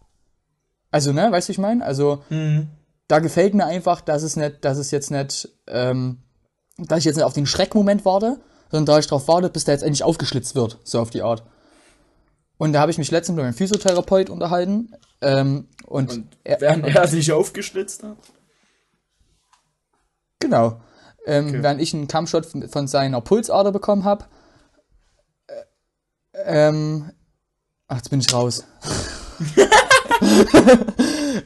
Also, 0.91 1.13
ne, 1.13 1.31
weißt 1.31 1.47
du, 1.47 1.51
ich 1.53 1.57
meine? 1.57 1.83
Also, 1.83 2.21
Mhm. 2.29 2.67
da 3.07 3.19
gefällt 3.19 3.53
mir 3.53 3.65
einfach, 3.65 4.01
dass 4.01 4.21
es 4.23 4.35
nicht, 4.35 4.63
dass 4.63 4.77
es 4.77 4.91
jetzt 4.91 5.09
nicht, 5.11 5.49
ähm, 5.67 6.19
dass 6.77 6.99
ich 6.99 7.05
jetzt 7.05 7.15
nicht 7.15 7.25
auf 7.25 7.33
den 7.33 7.45
Schreckmoment 7.45 8.05
warte, 8.05 8.39
sondern 8.69 8.85
da 8.85 8.99
ich 8.99 9.07
darauf 9.07 9.27
warte, 9.27 9.49
bis 9.49 9.63
der 9.65 9.73
jetzt 9.75 9.83
endlich 9.83 10.03
aufgeschlitzt 10.03 10.55
wird, 10.55 10.77
so 10.83 10.99
auf 10.99 11.09
die 11.09 11.21
Art. 11.23 11.43
Und 12.57 12.73
da 12.73 12.79
habe 12.81 12.91
ich 12.91 12.97
mich 12.97 13.11
letztens 13.11 13.35
mit 13.35 13.45
meinem 13.45 13.53
Physiotherapeut 13.53 14.29
unterhalten. 14.29 14.93
Ähm, 15.21 15.67
und, 15.85 16.11
Und 16.11 16.37
er, 16.43 16.59
während 16.61 16.85
er 16.87 17.07
sich 17.07 17.31
aufgeschlitzt 17.31 18.03
hat. 18.03 18.17
genau. 20.39 20.81
Ähm, 21.25 21.47
Okay. 21.49 21.63
Während 21.63 21.81
ich 21.81 21.93
einen 21.93 22.07
Kampfshot 22.07 22.45
von, 22.45 22.67
von 22.69 22.87
seiner 22.87 23.21
Pulsader 23.21 23.71
bekommen 23.71 24.03
habe. 24.05 24.25
Ähm, 26.45 27.11
ach, 27.87 27.97
jetzt 27.97 28.09
bin 28.09 28.19
ich 28.21 28.31
raus. 28.33 28.63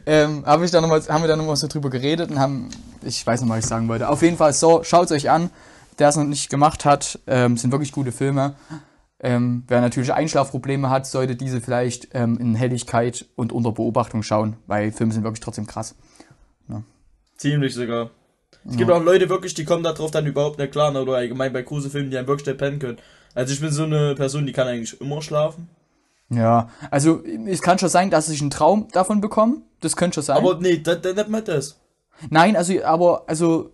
ähm, 0.06 0.44
hab 0.46 0.62
ich 0.62 0.72
da 0.72 0.82
noch 0.82 0.88
mal, 0.90 1.02
haben 1.08 1.24
wir 1.24 1.28
da 1.28 1.36
nochmal 1.36 1.56
so 1.56 1.68
drüber 1.68 1.90
geredet 1.90 2.30
und 2.32 2.40
haben, 2.40 2.70
ich 3.02 3.26
weiß 3.26 3.42
noch 3.42 3.48
mal, 3.48 3.58
was 3.58 3.66
ich 3.66 3.70
sagen 3.70 3.88
wollte. 3.88 4.08
Auf 4.10 4.22
jeden 4.22 4.38
Fall, 4.38 4.54
so, 4.54 4.84
schaut 4.84 5.12
euch 5.12 5.30
an. 5.30 5.50
der 6.00 6.10
es 6.10 6.16
noch 6.16 6.24
nicht 6.24 6.50
gemacht 6.50 6.86
hat, 6.86 7.20
ähm, 7.28 7.58
sind 7.58 7.72
wirklich 7.72 7.92
gute 7.92 8.12
Filme. 8.12 8.56
Ähm, 9.24 9.64
wer 9.68 9.82
natürlich 9.82 10.14
Einschlafprobleme 10.14 10.90
hat, 10.90 11.06
sollte 11.06 11.36
diese 11.36 11.62
vielleicht 11.62 12.10
ähm, 12.14 12.38
in 12.40 12.56
Helligkeit 12.56 13.28
und 13.36 13.54
unter 13.54 13.72
Beobachtung 13.72 14.24
schauen, 14.24 14.58
weil 14.68 14.92
Filme 14.92 15.14
sind 15.14 15.24
wirklich 15.24 15.42
trotzdem 15.42 15.68
krass. 15.68 15.96
Ziemlich 17.42 17.74
sogar. 17.74 18.12
Es 18.70 18.78
gibt 18.78 18.92
auch 18.92 19.02
Leute 19.02 19.28
wirklich, 19.28 19.56
die 19.56 19.66
kommen 19.66 19.82
darauf 19.82 20.12
dann 20.12 20.28
überhaupt 20.28 20.60
nicht 20.60 20.72
klar, 20.72 20.92
ne, 20.92 21.02
oder 21.02 21.16
allgemein 21.16 21.52
bei 21.52 21.64
Gruselfilmen, 21.64 22.12
die 22.12 22.18
einem 22.20 22.28
wirklich 22.28 22.46
nicht 22.46 22.60
pennen 22.60 22.78
können. 22.78 23.00
Also 23.34 23.52
ich 23.52 23.60
bin 23.60 23.72
so 23.72 23.84
eine 23.84 24.14
Person, 24.14 24.46
die 24.46 24.52
kann 24.52 24.68
eigentlich 24.68 25.02
immer 25.02 25.24
schlafen. 25.24 25.68
Ja, 26.30 26.70
also 26.92 27.24
es 27.48 27.64
kann 27.64 27.80
schon 27.80 27.90
sein, 27.90 28.12
dass 28.12 28.30
ich 28.30 28.42
einen 28.42 28.52
Traum 28.52 28.90
davon 28.92 29.22
bekomme. 29.22 29.64
Das 29.80 29.96
könnte 29.96 30.16
schon 30.16 30.24
sein. 30.24 30.38
Aber 30.38 30.60
nee, 30.60 30.78
das, 30.78 31.02
das 31.02 31.16
nicht 31.16 31.30
mal 31.30 31.42
das. 31.42 31.80
Nein, 32.30 32.56
also, 32.56 32.84
aber, 32.84 33.24
also. 33.26 33.72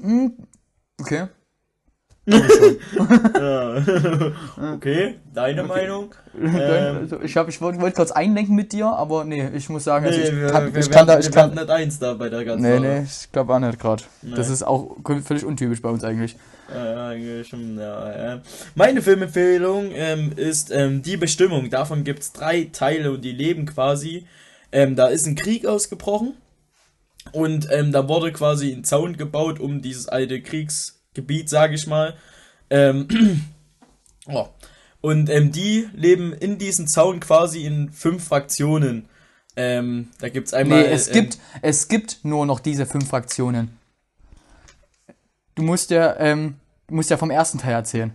Hm, 0.00 0.32
okay. 0.98 1.26
Ja. 3.36 3.76
okay, 4.74 5.14
deine 5.32 5.62
Meinung. 5.62 6.14
Ähm, 6.38 6.96
Also 6.98 7.22
ich 7.22 7.34
hab, 7.36 7.48
ich 7.48 7.62
wollte 7.62 7.80
wollte 7.80 7.96
kurz 7.96 8.10
einlenken 8.10 8.54
mit 8.54 8.72
dir, 8.72 8.86
aber 8.88 9.24
nee, 9.24 9.48
ich 9.54 9.70
muss 9.70 9.84
sagen, 9.84 10.04
also 10.04 10.18
nee, 10.18 10.26
ich, 10.26 10.36
wir, 10.36 10.48
kann, 10.48 10.74
wir, 10.74 10.80
ich 10.80 10.86
wir 10.86 10.92
kann 10.92 11.06
da, 11.06 11.12
werden- 11.14 11.20
ich 11.22 11.34
wir 11.34 11.42
kann, 11.42 11.54
nicht 11.54 11.70
eins 11.70 11.98
da 11.98 12.12
bei 12.12 12.28
der 12.28 12.44
ganzen 12.44 12.62
nee, 12.62 12.74
Sache. 12.76 12.86
nee, 12.86 13.02
ich 13.04 13.32
glaube 13.32 13.54
auch 13.54 13.58
nicht 13.58 13.78
gerade. 13.78 14.02
Das 14.22 14.50
ist 14.50 14.62
auch 14.62 14.96
völlig 15.24 15.44
untypisch 15.46 15.80
bei 15.80 15.88
uns 15.88 16.04
eigentlich. 16.04 16.36
Ja, 16.74 17.08
eigentlich 17.08 17.50
ja, 17.52 18.34
ja. 18.34 18.42
Meine 18.74 19.00
Filmempfehlung 19.00 19.92
ähm, 19.94 20.32
ist 20.36 20.70
ähm, 20.72 21.00
Die 21.00 21.16
Bestimmung. 21.16 21.70
Davon 21.70 22.04
gibt 22.04 22.20
es 22.20 22.32
drei 22.32 22.68
Teile 22.72 23.12
und 23.12 23.24
die 23.24 23.32
leben 23.32 23.64
quasi. 23.66 24.26
Ähm, 24.72 24.94
da 24.96 25.06
ist 25.06 25.26
ein 25.26 25.36
Krieg 25.36 25.64
ausgebrochen 25.64 26.34
und 27.32 27.68
ähm, 27.70 27.92
da 27.92 28.08
wurde 28.08 28.30
quasi 28.32 28.72
ein 28.72 28.84
Zaun 28.84 29.16
gebaut 29.16 29.58
um 29.60 29.80
dieses 29.80 30.08
alte 30.08 30.40
Kriegsgebiet, 31.16 31.48
sage 31.48 31.74
ich 31.74 31.86
mal. 31.86 32.14
Ähm, 32.70 33.08
oh. 34.26 34.48
Und 35.00 35.30
ähm, 35.30 35.52
die 35.52 35.88
leben 35.94 36.32
in 36.32 36.58
diesem 36.58 36.86
Zaun 36.86 37.20
quasi 37.20 37.64
in 37.64 37.90
fünf 37.90 38.24
Fraktionen. 38.24 39.08
Ähm, 39.56 40.08
da 40.20 40.28
gibt 40.28 40.48
es 40.48 40.54
einmal. 40.54 40.82
Nee, 40.82 40.88
es 40.88 41.08
ähm, 41.08 41.14
gibt, 41.14 41.38
es 41.62 41.88
gibt 41.88 42.18
nur 42.24 42.44
noch 42.44 42.60
diese 42.60 42.86
fünf 42.86 43.08
Fraktionen. 43.08 43.78
Du 45.54 45.62
musst 45.62 45.90
ja, 45.90 46.16
ähm, 46.18 46.56
du 46.88 46.94
musst 46.94 47.10
ja 47.10 47.16
vom 47.16 47.30
ersten 47.30 47.58
Teil 47.58 47.72
erzählen. 47.72 48.12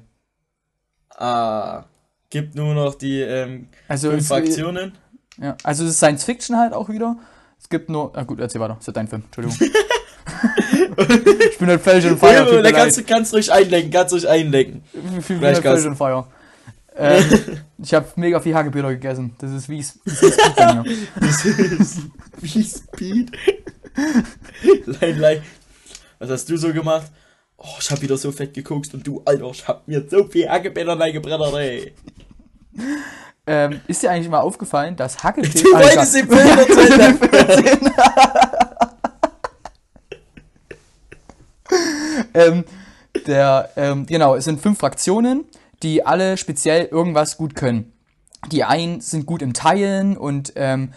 Ah, 1.17 1.85
gibt 2.29 2.55
nur 2.55 2.73
noch 2.73 2.95
die 2.95 3.21
ähm, 3.21 3.69
Also, 3.87 4.09
fünf 4.09 4.21
es, 4.21 4.27
Fraktionen. 4.27 4.97
ja, 5.37 5.57
also 5.63 5.83
es 5.83 5.91
ist 5.91 5.97
Science 5.97 6.23
Fiction 6.23 6.57
halt 6.57 6.73
auch 6.73 6.89
wieder. 6.89 7.17
Es 7.59 7.69
gibt 7.69 7.89
nur, 7.89 8.11
na 8.15 8.23
gut, 8.23 8.39
erzähl 8.39 8.61
weiter, 8.61 8.75
das 8.75 8.87
ist 8.87 8.97
dein 8.97 9.07
Film, 9.07 9.23
Entschuldigung. 9.23 9.57
ich 11.51 11.57
bin 11.57 11.67
halt 11.67 11.81
völlig 11.81 12.05
Ja, 12.05 12.45
tut 12.45 12.53
mir 12.53 12.63
da 12.63 12.71
kannst 12.71 12.97
du 12.97 13.03
kannst 13.03 13.33
ruhig 13.33 13.51
einlenken, 13.51 13.91
kannst 13.91 14.13
ruhig 14.13 14.27
einlenken. 14.27 14.83
Ich 15.19 15.25
bin 15.27 15.41
halt 15.41 15.57
völlig 15.59 15.85
on 15.85 15.95
fire. 15.95 16.25
Ähm, 16.95 17.23
ich 17.81 17.93
habe 17.93 18.07
mega 18.15 18.39
viel 18.39 18.53
Hagebilder 18.53 18.89
gegessen. 18.89 19.35
Das 19.39 19.51
ist 19.51 19.69
wie 19.69 19.79
ist 19.79 19.99
gut 20.03 20.35
bei 20.55 20.73
mir. 20.73 20.83
Das 21.19 21.45
ist 21.45 21.99
wie 22.41 22.63
Speed. 22.63 23.31
Lein, 24.85 25.19
lein. 25.19 25.41
Was 26.19 26.29
hast 26.29 26.49
du 26.49 26.57
so 26.57 26.73
gemacht? 26.73 27.07
Oh, 27.57 27.77
ich 27.79 27.91
hab 27.91 28.01
wieder 28.01 28.17
so 28.17 28.31
fett 28.31 28.53
geguckt 28.53 28.93
und 28.93 29.05
du, 29.05 29.21
Alter, 29.25 29.51
ich 29.51 29.67
hab 29.67 29.87
mir 29.87 30.03
so 30.09 30.23
viel 30.25 30.49
Hackebänder 30.49 30.99
reingebrettert, 30.99 31.53
ey. 31.55 31.93
Ähm, 33.45 33.81
ist 33.87 34.01
dir 34.03 34.11
eigentlich 34.11 34.29
mal 34.29 34.39
aufgefallen, 34.39 34.95
dass 34.95 35.23
Hackepilz... 35.23 35.63
Du 35.63 35.69
wolltest 35.71 36.15
den 36.15 36.27
Film 36.27 36.57
erzählen. 37.31 37.91
ähm, 42.33 42.63
der, 43.27 43.69
ähm, 43.75 44.05
genau, 44.05 44.35
es 44.35 44.45
sind 44.45 44.61
fünf 44.61 44.79
Fraktionen, 44.79 45.45
die 45.83 46.05
alle 46.05 46.37
speziell 46.37 46.85
irgendwas 46.85 47.37
gut 47.37 47.55
können. 47.55 47.91
Die 48.51 48.63
einen 48.63 49.01
sind 49.01 49.25
gut 49.25 49.41
im 49.41 49.53
Teilen 49.53 50.17
und 50.17 50.53
ähm, 50.55 50.93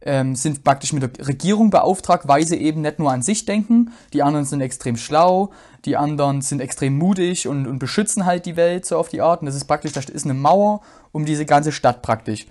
ähm, 0.00 0.36
sind 0.36 0.64
praktisch 0.64 0.92
mit 0.92 1.02
der 1.02 1.26
Regierung 1.26 1.70
beauftragt, 1.70 2.28
weil 2.28 2.46
sie 2.46 2.56
eben 2.56 2.82
nicht 2.82 2.98
nur 2.98 3.12
an 3.12 3.22
sich 3.22 3.44
denken. 3.44 3.92
Die 4.12 4.22
anderen 4.22 4.44
sind 4.44 4.60
extrem 4.60 4.96
schlau, 4.96 5.50
die 5.84 5.96
anderen 5.96 6.40
sind 6.40 6.60
extrem 6.60 6.96
mutig 6.96 7.48
und, 7.48 7.66
und 7.66 7.78
beschützen 7.78 8.24
halt 8.24 8.46
die 8.46 8.56
Welt 8.56 8.86
so 8.86 8.96
auf 8.96 9.08
die 9.08 9.20
Art. 9.20 9.40
Und 9.40 9.46
das 9.46 9.54
ist 9.54 9.66
praktisch, 9.66 9.92
das 9.92 10.06
ist 10.06 10.24
eine 10.24 10.34
Mauer 10.34 10.82
um 11.12 11.24
diese 11.24 11.46
ganze 11.46 11.72
Stadt 11.72 12.02
praktisch. 12.02 12.46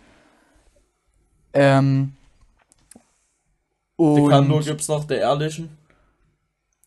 Ähm, 1.54 2.14
und 3.96 4.26
Dekando 4.26 4.60
gibt's 4.60 4.88
noch, 4.88 5.06
der 5.06 5.20
Ehrlichen. 5.20 5.77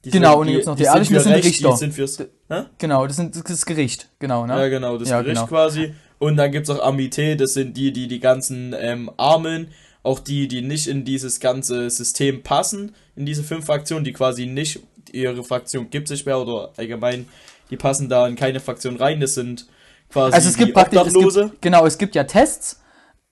Die 0.04 0.10
Genau, 0.10 0.30
sind- 0.30 0.38
und 0.40 0.46
dann 0.46 0.52
gibt's 0.54 0.66
noch 0.66 0.76
die 0.76 0.84
sind 0.84 0.92
Ehrlichen, 0.94 1.14
das 1.14 1.22
sind 1.24 1.32
Recht, 1.34 1.44
Richter. 1.46 1.70
Die 1.70 1.76
sind 1.76 1.94
fürs, 1.94 2.18
hä? 2.18 2.62
genau, 2.78 3.06
das, 3.06 3.16
sind, 3.16 3.34
das 3.34 3.42
ist 3.42 3.50
das 3.50 3.66
Gericht, 3.66 4.08
genau, 4.18 4.46
ne? 4.46 4.58
Ja, 4.58 4.68
genau, 4.68 4.96
das 4.96 5.08
Ja, 5.10 5.20
Gericht 5.20 5.36
genau. 5.36 5.46
quasi. 5.48 5.94
Und 6.18 6.36
dann 6.36 6.50
gibt's 6.52 6.70
auch 6.70 6.82
Amité, 6.86 7.34
das 7.34 7.54
sind 7.54 7.76
die, 7.76 7.92
die 7.92 8.08
die 8.08 8.20
ganzen 8.20 8.74
ähm, 8.78 9.10
Armen, 9.18 9.68
auch 10.02 10.18
die, 10.18 10.48
die 10.48 10.62
nicht 10.62 10.86
in 10.86 11.04
dieses 11.04 11.40
ganze 11.40 11.90
System 11.90 12.42
passen, 12.42 12.94
in 13.16 13.26
diese 13.26 13.42
fünf 13.42 13.66
Fraktionen, 13.66 14.04
die 14.04 14.12
quasi 14.14 14.46
nicht, 14.46 14.80
ihre 15.12 15.42
Fraktion 15.44 15.90
gibt 15.90 16.08
sich 16.08 16.24
mehr 16.24 16.38
oder 16.38 16.72
allgemein, 16.76 17.26
die 17.70 17.76
passen 17.76 18.08
da 18.08 18.26
in 18.26 18.36
keine 18.36 18.60
Fraktion 18.60 18.96
rein, 18.96 19.20
das 19.20 19.34
sind 19.34 19.66
quasi 20.10 20.34
Also 20.34 20.48
es 20.48 20.56
gibt 20.56 20.68
die 20.68 20.72
praktisch, 20.72 20.98
es 21.00 21.06
Obdachlose. 21.08 21.44
gibt, 21.50 21.62
genau, 21.62 21.84
es 21.86 21.98
gibt 21.98 22.14
ja 22.14 22.24
Tests, 22.24 22.80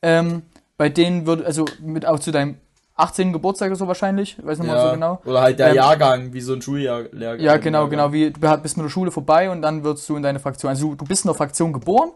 ähm, 0.02 0.42
bei 0.76 0.88
denen 0.90 1.26
wird, 1.26 1.44
also 1.44 1.64
mit 1.81 2.04
auch 2.07 2.20
zu 2.20 2.31
deinem 2.31 2.59
18. 2.98 3.32
Geburtstag 3.32 3.68
oder 3.68 3.76
so 3.76 3.87
wahrscheinlich, 3.87 4.37
weiß 4.44 4.58
nicht 4.58 4.66
mal 4.68 4.76
ja, 4.76 4.87
so 4.88 4.92
genau. 4.94 5.20
Oder 5.24 5.40
halt 5.40 5.58
der 5.58 5.68
Ähm, 5.68 5.76
Jahrgang, 5.76 6.32
wie 6.32 6.40
so 6.40 6.52
ein 6.52 6.61
Schuljahr. 6.61 7.02
Lehrgang- 7.12 7.40
Ja, 7.40 7.56
genau, 7.56 7.88
genau, 7.88 8.12
wie, 8.12 8.30
du 8.32 8.40
bist 8.58 8.76
mit 8.76 8.84
der 8.84 8.90
Schule 8.90 9.11
vorbei 9.11 9.50
und 9.50 9.62
dann 9.62 9.84
wirst 9.84 10.08
du 10.08 10.16
in 10.16 10.22
deine 10.22 10.40
Fraktion, 10.40 10.68
also 10.70 10.94
du, 10.94 11.04
bist 11.04 11.24
in 11.24 11.28
der 11.28 11.34
Fraktion 11.37 11.72
geboren, 11.72 12.11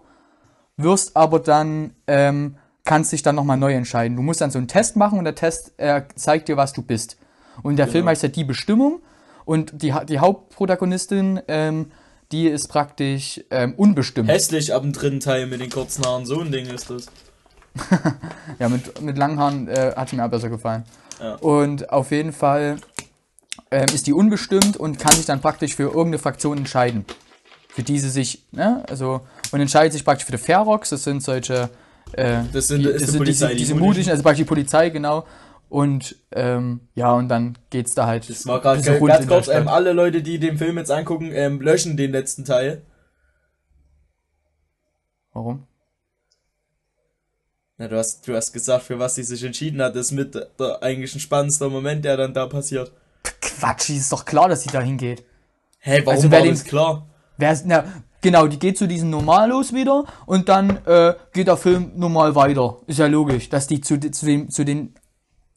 wirst 0.76 1.16
aber 1.16 1.38
dann, 1.38 1.94
ähm, 2.06 2.56
kannst 2.84 3.12
dich 3.12 3.22
dann 3.22 3.36
nochmal 3.36 3.56
neu 3.56 3.72
entscheiden. 3.74 4.16
Du 4.16 4.22
musst 4.22 4.40
dann 4.40 4.50
so 4.50 4.58
einen 4.58 4.66
Test 4.68 4.96
machen 4.96 5.18
und 5.18 5.24
der 5.24 5.36
Test 5.36 5.72
äh, 5.76 6.02
zeigt 6.16 6.48
dir, 6.48 6.56
was 6.56 6.72
du 6.72 6.82
bist. 6.82 7.16
Und 7.62 7.76
der 7.76 7.86
Film 7.86 8.06
heißt 8.06 8.24
ja 8.24 8.28
Die 8.28 8.42
Bestimmung 8.44 9.02
und 9.44 9.82
die, 9.82 9.94
die 10.08 10.18
Hauptprotagonistin, 10.18 11.40
ähm, 11.46 11.92
die 12.32 12.48
ist 12.48 12.68
praktisch 12.68 13.40
ähm, 13.50 13.74
unbestimmt. 13.76 14.28
Hässlich 14.28 14.74
ab 14.74 14.82
dem 14.82 14.92
dritten 14.92 15.20
Teil 15.20 15.46
mit 15.46 15.60
den 15.60 15.70
kurzen 15.70 16.04
Haaren, 16.04 16.24
so 16.26 16.40
ein 16.40 16.50
Ding 16.50 16.66
ist 16.66 16.90
das. 16.90 17.06
Ja, 18.58 18.68
mit, 18.68 19.00
mit 19.00 19.16
langen 19.18 19.38
Haaren 19.38 19.68
äh, 19.68 19.92
hat 19.96 20.12
mir 20.12 20.24
auch 20.24 20.30
besser 20.30 20.48
gefallen. 20.50 20.84
Ja. 21.20 21.34
Und 21.36 21.90
auf 21.90 22.10
jeden 22.10 22.32
Fall 22.32 22.76
ähm, 23.70 23.86
ist 23.94 24.06
die 24.06 24.12
unbestimmt 24.12 24.76
und 24.76 24.98
kann 24.98 25.12
sich 25.12 25.26
dann 25.26 25.40
praktisch 25.40 25.74
für 25.74 25.84
irgendeine 25.84 26.18
Fraktion 26.18 26.58
entscheiden. 26.58 27.04
Für 27.68 27.82
die 27.82 27.98
sie 27.98 28.10
sich, 28.10 28.44
ne, 28.52 28.84
also, 28.88 29.22
und 29.50 29.60
entscheidet 29.60 29.92
sich 29.94 30.04
praktisch 30.04 30.26
für 30.26 30.32
die 30.32 30.38
Ferox, 30.38 30.90
das 30.90 31.04
sind 31.04 31.22
solche, 31.22 31.70
äh, 32.12 32.42
Das 32.52 32.68
sind- 32.68 32.80
die, 32.80 32.92
das 32.92 33.02
sind 33.02 33.16
Polizei, 33.18 33.46
diese, 33.46 33.48
die 33.56 33.56
diese 33.58 33.74
Mutigen. 33.74 34.10
also 34.10 34.22
praktisch 34.22 34.44
die 34.44 34.48
Polizei, 34.48 34.90
genau. 34.90 35.24
Und, 35.70 36.16
ähm, 36.32 36.80
ja, 36.94 37.12
und 37.14 37.28
dann 37.30 37.56
geht's 37.70 37.94
da 37.94 38.06
halt. 38.06 38.28
Das 38.28 38.46
war 38.46 38.60
gerade 38.60 38.82
ganz 38.82 39.26
kurz, 39.26 39.48
ähm, 39.48 39.68
alle 39.68 39.94
Leute, 39.94 40.20
die 40.22 40.38
den 40.38 40.58
Film 40.58 40.76
jetzt 40.76 40.90
angucken, 40.90 41.30
ähm, 41.32 41.62
löschen 41.62 41.96
den 41.96 42.12
letzten 42.12 42.44
Teil. 42.44 42.82
Warum? 45.32 45.66
Na, 47.82 47.88
du 47.88 47.98
hast, 47.98 48.28
du 48.28 48.36
hast 48.36 48.52
gesagt, 48.52 48.84
für 48.84 49.00
was 49.00 49.16
sie 49.16 49.24
sich 49.24 49.42
entschieden 49.42 49.82
hat, 49.82 49.96
ist 49.96 50.12
mit 50.12 50.36
der 50.36 50.80
eigentlich 50.84 51.16
ein 51.16 51.18
spannendster 51.18 51.68
Moment, 51.68 52.04
der 52.04 52.16
dann 52.16 52.32
da 52.32 52.46
passiert. 52.46 52.92
Quatsch, 53.40 53.90
ist 53.90 54.12
doch 54.12 54.24
klar, 54.24 54.48
dass 54.48 54.62
sie 54.62 54.70
da 54.70 54.80
hingeht. 54.80 55.24
Hey, 55.80 56.00
warum 56.04 56.16
Also, 56.16 56.30
war 56.30 56.44
das 56.44 56.62
klar? 56.62 57.08
Wer 57.38 57.52
ist, 57.52 57.66
na, 57.66 57.84
genau, 58.20 58.46
die 58.46 58.60
geht 58.60 58.78
zu 58.78 58.86
diesem 58.86 59.10
Normallos 59.10 59.72
wieder 59.72 60.04
und 60.26 60.48
dann 60.48 60.78
äh, 60.86 61.14
geht 61.32 61.48
der 61.48 61.56
Film 61.56 61.90
normal 61.96 62.36
weiter. 62.36 62.78
Ist 62.86 63.00
ja 63.00 63.06
logisch, 63.08 63.48
dass 63.48 63.66
die 63.66 63.80
zu, 63.80 63.98
zu, 63.98 64.26
dem, 64.26 64.48
zu 64.48 64.64
den 64.64 64.94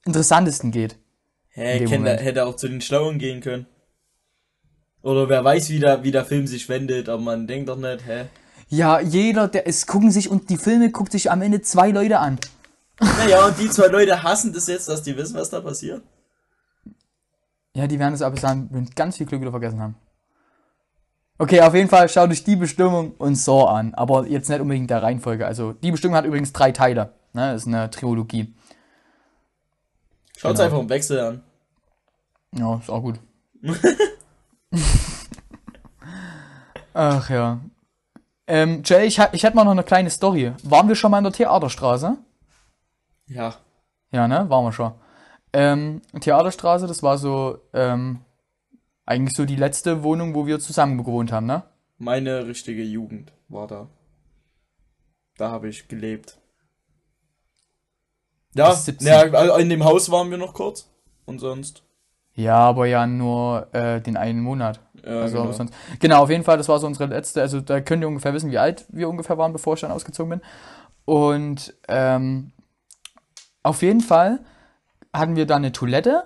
interessantesten 0.03 0.71
geht. 0.71 0.97
Hey, 1.49 1.73
in 1.77 1.83
dem 1.83 2.03
kennt, 2.03 2.21
hätte 2.21 2.47
auch 2.47 2.55
zu 2.55 2.67
den 2.67 2.81
Schlauen 2.81 3.19
gehen 3.19 3.39
können. 3.39 3.67
Oder 5.03 5.29
wer 5.29 5.43
weiß, 5.43 5.69
wie 5.69 5.79
der, 5.79 6.03
wie 6.03 6.11
der 6.11 6.25
Film 6.25 6.47
sich 6.47 6.67
wendet, 6.69 7.07
aber 7.07 7.21
man 7.21 7.45
denkt 7.45 7.69
doch 7.69 7.77
nicht, 7.77 8.07
hä? 8.07 8.25
Ja, 8.67 8.99
jeder, 8.99 9.47
der 9.47 9.67
es 9.67 9.85
gucken 9.87 10.11
sich 10.11 10.29
und 10.29 10.49
die 10.49 10.57
Filme 10.57 10.91
guckt 10.91 11.11
sich 11.11 11.31
am 11.31 11.41
Ende 11.41 11.61
zwei 11.61 11.91
Leute 11.91 12.19
an. 12.19 12.39
Naja, 12.99 13.45
und 13.45 13.59
die 13.59 13.69
zwei 13.69 13.87
Leute 13.87 14.23
hassen 14.23 14.53
das 14.53 14.67
jetzt, 14.67 14.87
dass 14.87 15.03
die 15.03 15.15
wissen, 15.17 15.35
was 15.35 15.49
da 15.49 15.61
passiert. 15.61 16.01
Ja, 17.75 17.87
die 17.87 17.99
werden 17.99 18.13
es 18.13 18.21
aber 18.21 18.37
sagen, 18.37 18.69
mit 18.71 18.95
ganz 18.95 19.17
viel 19.17 19.25
Glück 19.25 19.41
wieder 19.41 19.51
vergessen 19.51 19.81
haben. 19.81 19.95
Okay, 21.37 21.59
auf 21.61 21.73
jeden 21.75 21.89
Fall 21.89 22.07
schaut 22.07 22.29
euch 22.31 22.45
die 22.45 22.55
Bestimmung 22.55 23.11
und 23.17 23.35
Saw 23.35 23.65
an, 23.65 23.93
aber 23.93 24.25
jetzt 24.27 24.49
nicht 24.49 24.61
unbedingt 24.61 24.89
der 24.89 25.03
Reihenfolge. 25.03 25.45
Also 25.45 25.73
die 25.73 25.91
Bestimmung 25.91 26.15
hat 26.15 26.23
übrigens 26.25 26.53
drei 26.53 26.71
Teile. 26.71 27.11
Ne, 27.33 27.53
ist 27.53 27.67
eine 27.67 27.89
Trilogie. 27.89 28.55
Schaut's 30.37 30.53
Genau. 30.59 30.63
einfach 30.65 30.79
im 30.79 30.89
Wechsel 30.89 31.19
an. 31.19 31.43
Ja, 32.53 32.77
ist 32.77 32.89
auch 32.89 33.01
gut. 33.01 33.19
Ach 36.93 37.29
ja. 37.29 37.59
Ähm, 38.47 38.81
Jay, 38.83 39.05
ich, 39.05 39.19
ich 39.31 39.43
hätte 39.43 39.55
mal 39.55 39.63
noch 39.63 39.71
eine 39.71 39.83
kleine 39.83 40.09
Story. 40.09 40.53
Waren 40.63 40.87
wir 40.87 40.95
schon 40.95 41.11
mal 41.11 41.17
in 41.19 41.23
der 41.23 41.33
Theaterstraße? 41.33 42.17
Ja. 43.27 43.55
Ja, 44.11 44.27
ne? 44.27 44.49
Waren 44.49 44.65
wir 44.65 44.71
schon. 44.71 44.93
Ähm, 45.53 46.01
Theaterstraße, 46.19 46.85
das 46.87 47.01
war 47.01 47.17
so, 47.17 47.59
ähm, 47.73 48.25
Eigentlich 49.05 49.35
so 49.35 49.45
die 49.45 49.55
letzte 49.55 50.01
Wohnung, 50.01 50.33
wo 50.33 50.47
wir 50.47 50.59
zusammen 50.59 50.97
gewohnt 50.97 51.31
haben, 51.31 51.45
ne? 51.45 51.63
Meine 51.97 52.47
richtige 52.47 52.83
Jugend 52.83 53.31
war 53.47 53.67
da. 53.67 53.87
Da 55.37 55.51
habe 55.51 55.69
ich 55.69 55.87
gelebt. 55.87 56.39
Ja, 58.55 58.71
Bis 58.71 58.85
17. 58.85 59.07
ja, 59.07 59.19
also 59.19 59.55
in 59.57 59.69
dem 59.69 59.83
Haus 59.83 60.09
waren 60.09 60.31
wir 60.31 60.37
noch 60.37 60.53
kurz. 60.53 60.89
Und 61.25 61.39
sonst. 61.39 61.83
Ja, 62.33 62.57
aber 62.57 62.87
ja 62.87 63.05
nur 63.05 63.73
äh, 63.73 64.01
den 64.01 64.17
einen 64.17 64.41
Monat. 64.41 64.79
Ja, 65.05 65.21
also 65.21 65.41
genau. 65.41 65.51
sonst. 65.51 65.73
Genau, 65.99 66.23
auf 66.23 66.29
jeden 66.29 66.43
Fall, 66.43 66.57
das 66.57 66.67
war 66.67 66.79
so 66.79 66.87
unsere 66.87 67.05
letzte. 67.05 67.41
Also 67.41 67.61
da 67.61 67.79
könnt 67.81 68.01
ihr 68.01 68.07
ungefähr 68.07 68.33
wissen, 68.33 68.51
wie 68.51 68.57
alt 68.57 68.85
wir 68.89 69.07
ungefähr 69.07 69.37
waren, 69.37 69.53
bevor 69.53 69.75
ich 69.75 69.81
dann 69.81 69.91
ausgezogen 69.91 70.29
bin. 70.29 70.41
Und 71.05 71.75
ähm, 71.87 72.51
auf 73.61 73.81
jeden 73.81 74.01
Fall 74.01 74.39
hatten 75.13 75.35
wir 75.35 75.45
da 75.45 75.55
eine 75.55 75.71
Toilette, 75.71 76.23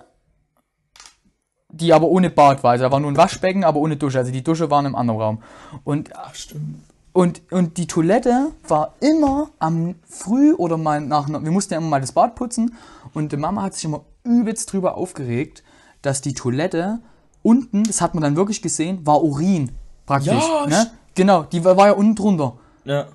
die 1.68 1.92
aber 1.92 2.08
ohne 2.08 2.30
Bad 2.30 2.62
war. 2.62 2.72
Also 2.72 2.84
da 2.84 2.92
war 2.92 3.00
nur 3.00 3.10
ein 3.10 3.16
Waschbecken, 3.16 3.64
aber 3.64 3.78
ohne 3.78 3.96
Dusche. 3.96 4.18
Also 4.18 4.32
die 4.32 4.42
Dusche 4.42 4.70
waren 4.70 4.86
im 4.86 4.96
anderen 4.96 5.20
Raum. 5.20 5.42
Und 5.84 6.10
Ach, 6.16 6.34
stimmt. 6.34 6.82
und, 7.12 7.42
und 7.52 7.76
die 7.76 7.86
Toilette 7.86 8.48
war 8.66 8.94
immer 9.00 9.50
am 9.58 9.96
Früh 10.08 10.54
oder 10.54 10.78
mal 10.78 11.00
nach, 11.00 11.28
wir 11.28 11.38
mussten 11.50 11.74
ja 11.74 11.78
immer 11.78 11.88
mal 11.88 12.00
das 12.00 12.12
Bad 12.12 12.34
putzen 12.34 12.74
und 13.12 13.32
die 13.32 13.36
Mama 13.36 13.62
hat 13.62 13.74
sich 13.74 13.84
immer 13.84 14.04
übelst 14.24 14.72
drüber 14.72 14.96
aufgeregt, 14.96 15.62
dass 16.02 16.22
die 16.22 16.34
Toilette 16.34 17.00
unten, 17.42 17.84
das 17.84 18.00
hat 18.00 18.14
man 18.14 18.22
dann 18.22 18.36
wirklich 18.36 18.62
gesehen, 18.62 19.06
war 19.06 19.22
Urin 19.22 19.72
praktisch. 20.06 20.32
Ja, 20.32 20.66
ne? 20.66 20.90
Genau, 21.14 21.42
die 21.44 21.64
war, 21.64 21.76
war 21.76 21.86
ja 21.88 21.92
unten 21.92 22.14
drunter. 22.16 22.58
Ja. 22.84 23.06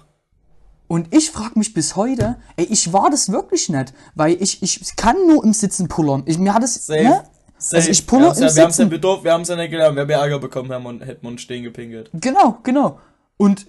Und 0.88 1.14
ich 1.16 1.32
frage 1.32 1.58
mich 1.58 1.74
bis 1.74 1.96
heute, 1.96 2.38
ey, 2.58 2.66
ich 2.66 2.94
war 2.94 3.10
das 3.10 3.32
wirklich 3.32 3.70
nicht, 3.70 3.94
weil 4.14 4.38
ich, 4.42 4.62
ich 4.62 4.96
kann 4.96 5.16
nur 5.28 5.44
im 5.44 5.54
Sitzen 5.54 5.88
pullern. 5.88 6.24
Ich, 6.28 6.38
mir 6.38 6.54
hat 6.54 6.64
es, 6.64 6.86
Safe. 6.86 7.02
ne? 7.04 7.24
Safe. 7.58 7.78
Also 7.78 7.90
ich 7.90 8.02
wir 8.02 8.08
pulle 8.08 8.26
haben's 8.28 8.40
im 8.40 8.48
ja, 8.48 8.56
wir 8.56 8.64
haben's 8.64 8.78
ja 8.78 8.84
Sitzen. 8.84 8.90
bedurft, 8.90 9.24
wir 9.24 9.34
haben 9.34 9.42
es 9.42 9.48
ja 9.48 9.56
nicht 9.56 9.72
gelernt. 9.72 9.96
Wir 9.96 10.02
haben 10.04 10.10
ja 10.10 10.20
Ärger 10.22 10.40
bekommen, 10.40 10.72
haben 10.72 10.86
und 10.86 11.02
hätten 11.04 11.24
wir 11.24 11.30
uns 11.30 11.42
stehen 11.42 11.64
gepinkelt. 11.64 12.12
Genau, 12.14 12.60
genau. 12.64 13.00
Und 13.38 13.66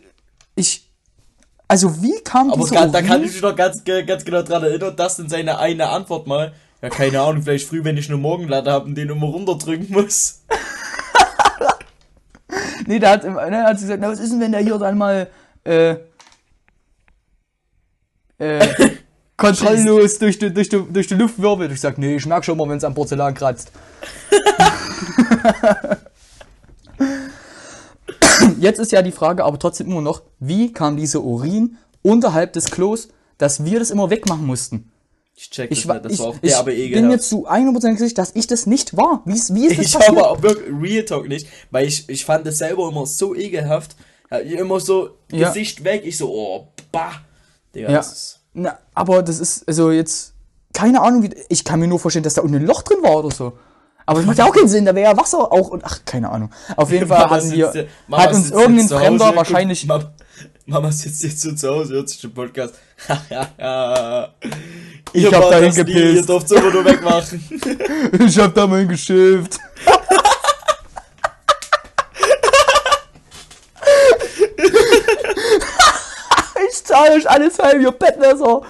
ich, 0.57 0.93
also 1.69 2.03
wie 2.03 2.21
kam 2.23 2.51
Aber 2.51 2.61
diese 2.63 2.75
ga- 2.75 2.87
da 2.89 3.01
kann 3.01 3.23
ich 3.25 3.33
mich 3.33 3.43
noch 3.43 3.57
ganz, 3.57 3.83
ganz 3.85 4.25
genau 4.25 4.43
dran 4.43 4.63
erinnern, 4.65 4.95
dass 4.97 5.19
in 5.19 5.29
seine 5.31 5.59
eine 5.59 5.89
Antwort 5.89 6.27
mal, 6.27 6.53
ja 6.83 6.91
keine 6.91 7.21
Ahnung, 7.21 7.43
vielleicht 7.43 7.69
früh, 7.69 7.85
wenn 7.85 7.97
ich 7.97 8.09
eine 8.09 8.19
Morgenlatte 8.19 8.71
habe 8.71 8.87
und 8.87 8.95
den 8.95 9.11
immer 9.11 9.27
runterdrücken 9.27 9.91
muss. 9.91 10.43
Nee, 12.87 13.01
da 13.01 13.11
hat, 13.11 13.25
ne, 13.25 13.65
hat 13.65 13.79
sie 13.79 13.85
gesagt, 13.85 14.01
na, 14.01 14.11
was 14.11 14.21
ist 14.21 14.31
denn, 14.31 14.41
wenn 14.41 14.53
der 14.53 14.61
hier 14.61 14.79
dann 14.79 14.97
mal, 14.97 15.29
äh, 15.65 15.97
äh, 18.39 18.91
kontrolllos 19.37 20.19
durch 20.19 20.39
die, 20.39 20.55
durch, 20.55 20.69
die, 20.69 20.85
durch 20.91 21.09
die 21.09 21.15
Luft 21.15 21.41
wirbelt? 21.41 21.73
Ich 21.73 21.81
sag, 21.81 21.99
nee, 21.99 22.17
ich 22.17 22.27
merk 22.27 22.45
schon 22.45 22.57
mal, 22.57 22.69
wenn 22.69 22.79
es 22.79 22.85
am 22.85 22.95
Porzellan 22.95 23.35
kratzt. 23.35 23.73
Jetzt 28.59 28.79
ist 28.79 28.93
ja 28.93 29.03
die 29.03 29.13
Frage, 29.13 29.45
aber 29.45 29.59
trotzdem 29.59 29.89
immer 29.89 30.01
noch, 30.01 30.23
wie 30.39 30.73
kam 30.73 30.97
diese 30.97 31.21
Urin 31.21 31.77
unterhalb 32.03 32.53
des 32.53 32.71
Klos, 32.71 33.09
dass 33.39 33.65
wir 33.65 33.81
das 33.81 33.91
immer 33.91 34.11
wegmachen 34.11 34.47
mussten? 34.47 34.93
Ich 35.39 35.51
check 35.51 35.71
Ich, 35.71 35.81
das 35.83 35.89
wa- 35.89 35.95
nicht, 35.95 36.05
das 36.07 36.13
ich, 36.13 36.19
war 36.21 36.27
auch 36.29 36.37
ich 36.41 36.51
derbe 36.51 36.71
bin 36.73 36.81
ekelhaft. 36.81 37.09
mir 37.13 37.19
zu 37.21 37.47
100% 37.49 37.99
sicher, 37.99 38.15
dass 38.15 38.31
ich 38.35 38.47
das 38.47 38.65
nicht 38.67 38.97
war. 38.97 39.21
Wie 39.27 39.35
ist, 39.35 39.55
wie 39.55 39.67
ist 39.67 39.79
das 39.79 39.87
Ich 39.87 39.93
passiert? 39.95 40.17
aber 40.17 40.31
auch 40.31 40.43
wirklich 40.43 40.69
Real 40.81 41.05
Talk 41.05 41.29
nicht, 41.29 41.47
weil 41.71 41.87
ich, 41.87 42.09
ich 42.09 42.25
fand 42.25 42.47
es 42.47 42.59
selber 42.59 42.89
immer 42.89 43.05
so 43.07 43.35
ekelhaft. 43.35 43.97
Immer 44.45 44.81
so 44.81 45.11
Ja. 45.31 45.49
Gesicht 45.49 45.85
weg, 45.85 46.03
ich 46.05 46.17
so, 46.17 46.31
oh, 46.35 46.69
bah. 46.91 47.13
Digga, 47.75 47.91
Ja. 47.91 47.97
das 47.99 48.13
ist, 48.13 48.41
Na, 48.55 48.79
aber 48.95 49.23
das 49.23 49.39
ist, 49.39 49.69
also 49.69 49.91
jetzt, 49.91 50.33
keine 50.73 51.01
Ahnung, 51.03 51.23
wie, 51.23 51.31
ich 51.49 51.63
kann 51.65 51.79
mir 51.81 51.87
nur 51.87 52.01
vorstellen, 52.01 52.23
dass 52.25 52.35
da 52.35 52.43
unten 52.43 52.57
ein 52.57 52.67
Loch 52.67 52.83
drin 52.83 52.99
war 53.03 53.17
oder 53.19 53.31
so. 53.35 53.53
Aber 54.05 54.19
das 54.21 54.27
macht 54.27 54.39
ja 54.39 54.47
auch 54.49 54.53
keinen 54.55 54.69
Sinn, 54.69 54.85
da 54.85 54.95
wäre 54.95 55.11
ja 55.13 55.17
Wasser 55.17 55.53
auch 55.53 55.69
und, 55.69 55.85
ach, 55.85 56.01
keine 56.05 56.31
Ahnung. 56.31 56.51
Auf 56.77 56.91
jeden 56.93 57.07
Fall 57.09 57.29
hatten 57.29 57.51
wir, 57.53 57.73
hat 58.13 58.33
uns 58.35 58.51
irgendein 58.51 58.89
Fremder 58.89 59.37
wahrscheinlich, 59.37 59.87
Guckt, 59.87 60.07
Mama, 60.69 60.91
sitzt 60.91 61.23
jetzt 61.23 61.41
so 61.43 61.53
zu 61.53 61.69
Hause, 61.69 61.95
hört 61.95 62.09
sich 62.09 62.21
den 62.21 62.35
Podcast. 62.35 62.75
Ich 65.13 65.23
Ihr 65.23 65.31
hab 65.31 65.45
wart 65.45 65.53
dahin 65.53 65.67
das 65.67 65.77
nie, 65.77 65.85
gepisst. 65.85 66.17
Ihr 66.17 66.27
dürft 66.27 66.51
immer 66.51 66.71
nur 66.71 66.85
wegmachen. 66.85 67.41
ich 68.27 68.39
hab 68.39 68.53
da 68.55 68.67
mal 68.67 68.87
geschifft. 68.87 69.59
ich 76.69 76.85
zahle 76.85 77.15
euch 77.15 77.31
alles 77.31 77.59
heim, 77.61 77.81
ihr 77.81 77.93
Bettmesser. 77.93 78.63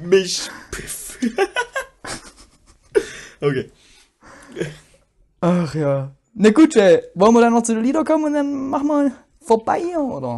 Mich. 0.00 0.50
Piff. 0.70 1.18
okay. 3.40 3.70
Ach 5.40 5.74
ja. 5.74 6.15
Na 6.38 6.50
gut, 6.50 6.74
Jay, 6.74 7.00
wollen 7.14 7.32
wir 7.32 7.40
dann 7.40 7.54
noch 7.54 7.62
zu 7.62 7.74
den 7.74 7.82
Lieder 7.82 8.04
kommen 8.04 8.24
und 8.24 8.34
dann 8.34 8.68
machen 8.68 8.88
wir 8.88 9.12
vorbei, 9.40 9.80
oder? 9.96 10.36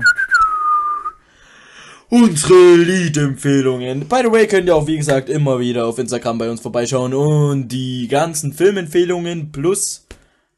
Unsere 2.08 2.76
Liedempfehlungen. 2.76 4.06
By 4.06 4.20
the 4.22 4.30
way, 4.30 4.46
könnt 4.46 4.68
ihr 4.68 4.76
auch, 4.76 4.86
wie 4.86 4.96
gesagt, 4.96 5.28
immer 5.28 5.58
wieder 5.58 5.88
auf 5.88 5.98
Instagram 5.98 6.38
bei 6.38 6.48
uns 6.48 6.60
vorbeischauen. 6.60 7.14
Und 7.14 7.66
die 7.66 8.06
ganzen 8.06 8.52
Filmempfehlungen 8.52 9.50
plus 9.50 10.06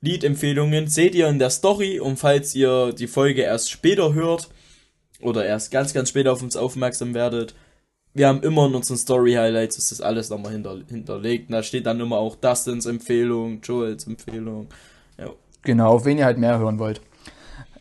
Liedempfehlungen 0.03 0.89
seht 0.89 1.15
ihr 1.15 1.29
in 1.29 1.39
der 1.39 1.49
Story. 1.49 1.99
Und 1.99 2.19
falls 2.19 2.55
ihr 2.55 2.93
die 2.93 3.07
Folge 3.07 3.41
erst 3.41 3.71
später 3.71 4.13
hört 4.13 4.51
oder 5.23 5.47
erst 5.47 5.71
ganz, 5.71 5.95
ganz 5.95 6.11
später 6.11 6.35
auf 6.35 6.43
uns 6.43 6.55
aufmerksam 6.55 7.15
werdet, 7.15 7.55
wir 8.13 8.29
haben 8.29 8.43
immer 8.43 8.67
in 8.67 8.75
unseren 8.75 8.99
Story-Highlights 8.99 9.79
ist 9.79 9.91
das 9.91 10.03
alles 10.03 10.29
nochmal 10.29 10.53
hinter, 10.53 10.79
hinterlegt. 10.87 11.49
Und 11.49 11.55
da 11.55 11.63
steht 11.63 11.87
dann 11.87 11.99
immer 11.99 12.19
auch 12.19 12.37
Dustins 12.37 12.85
Empfehlung, 12.85 13.63
Joels 13.63 14.07
Empfehlung. 14.07 14.69
Genau, 15.63 15.91
auf 15.91 16.05
wen 16.05 16.19
ihr 16.19 16.25
halt 16.25 16.39
mehr 16.39 16.59
hören 16.59 16.79
wollt. 16.79 17.01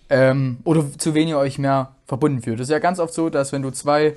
Ähm, 0.09 0.57
oder 0.63 0.85
zu 0.97 1.13
wen 1.13 1.27
ihr 1.27 1.37
euch 1.37 1.59
mehr 1.59 1.95
verbunden 2.05 2.41
fühlt. 2.41 2.59
Das 2.59 2.67
ist 2.67 2.71
ja 2.71 2.79
ganz 2.79 2.99
oft 2.99 3.13
so, 3.13 3.29
dass 3.29 3.51
wenn 3.51 3.61
du 3.61 3.69
zwei 3.71 4.15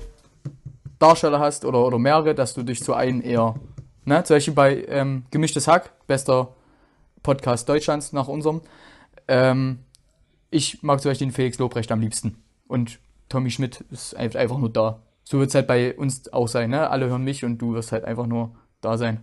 Darsteller 0.98 1.38
hast 1.40 1.64
oder, 1.64 1.84
oder 1.86 1.98
mehrere, 1.98 2.34
dass 2.34 2.54
du 2.54 2.62
dich 2.62 2.82
zu 2.82 2.94
einem 2.94 3.20
eher, 3.22 3.54
ne, 4.04 4.22
zum 4.24 4.36
Beispiel 4.36 4.54
bei 4.54 4.84
ähm, 4.88 5.24
Gemischtes 5.30 5.68
Hack, 5.68 5.90
bester 6.06 6.48
Podcast 7.22 7.68
Deutschlands 7.68 8.12
nach 8.12 8.28
unserem, 8.28 8.62
ähm, 9.28 9.80
ich 10.50 10.82
mag 10.82 11.00
zum 11.00 11.10
Beispiel 11.10 11.28
den 11.28 11.32
Felix 11.32 11.58
Lobrecht 11.58 11.92
am 11.92 12.00
liebsten. 12.00 12.36
Und 12.66 12.98
Tommy 13.28 13.50
Schmidt 13.50 13.84
ist 13.90 14.16
ein- 14.16 14.34
einfach 14.36 14.58
nur 14.58 14.70
da. 14.70 15.00
So 15.24 15.38
wird 15.38 15.48
es 15.50 15.54
halt 15.54 15.66
bei 15.66 15.94
uns 15.96 16.32
auch 16.32 16.48
sein, 16.48 16.70
ne? 16.70 16.90
Alle 16.90 17.08
hören 17.08 17.22
mich 17.24 17.44
und 17.44 17.58
du 17.58 17.74
wirst 17.74 17.92
halt 17.92 18.04
einfach 18.04 18.26
nur 18.26 18.50
da 18.80 18.98
sein. 18.98 19.20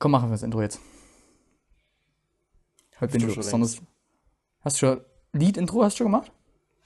Komm, 0.00 0.12
machen 0.12 0.30
wir 0.30 0.32
das 0.32 0.42
Intro 0.42 0.62
jetzt. 0.62 0.80
Heute 3.00 3.12
bin 3.12 3.28
du 3.28 3.34
besonders. 3.34 3.76
Hast 4.62 4.76
du 4.76 4.86
schon 4.86 5.00
Lied-Intro 5.34 5.84
hast 5.84 5.94
du 5.94 5.98
schon 5.98 6.06
gemacht? 6.06 6.32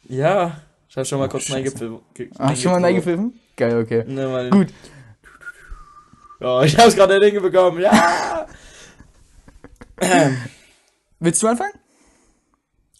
Ja, 0.02 0.60
ich 0.88 0.96
habe 0.96 1.06
schon 1.06 1.20
mal 1.20 1.26
Oh, 1.26 1.30
kurz 1.30 1.48
reingepfiffen. 1.50 2.00
Hast 2.38 2.56
du 2.58 2.62
schon 2.62 2.72
mal 2.72 2.84
eingepfiffen? 2.84 3.38
Geil, 3.56 3.80
okay. 3.80 4.04
Ne, 4.08 4.26
mal 4.26 4.50
Gut. 4.50 4.74
Ja, 6.40 6.62
ich 6.64 6.76
hab's 6.76 6.96
gerade 6.96 7.20
Dinge 7.20 7.40
bekommen. 7.40 7.80
Ja. 7.80 8.48
Willst 11.20 11.40
du 11.40 11.46
anfangen? 11.46 11.72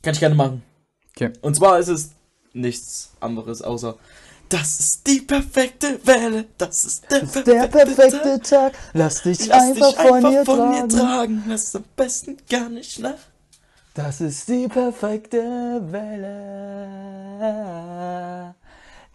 Kann 0.00 0.14
ich 0.14 0.20
gerne 0.20 0.37
machen. 0.37 0.62
Okay. 1.11 1.33
Und 1.40 1.57
zwar 1.57 1.81
ist 1.81 1.88
es 1.88 2.12
nichts 2.53 3.12
anderes 3.18 3.62
außer 3.62 3.96
das 4.55 4.79
ist 4.79 5.07
die 5.07 5.21
perfekte 5.21 5.99
Welle, 6.07 6.45
das 6.59 6.85
ist 6.85 7.11
der, 7.11 7.23
Der 7.43 7.67
perfekte 7.67 8.40
Tag, 8.40 8.73
lass 8.93 9.23
dich 9.23 9.47
Lass 9.47 9.62
einfach, 9.62 9.88
dich 9.93 9.97
von, 10.07 10.21
dir, 10.31 10.45
von 10.45 10.59
tragen. 10.59 10.71
mir 10.71 10.88
tragen, 10.88 11.45
lass 11.49 11.75
am 11.75 11.85
besten 11.97 12.37
gar 12.49 12.69
nicht 12.69 13.01
nach. 13.01 13.19
Das 13.95 14.21
ist 14.21 14.49
die 14.49 14.69
perfekte 14.69 15.81
Welle. 15.90 17.35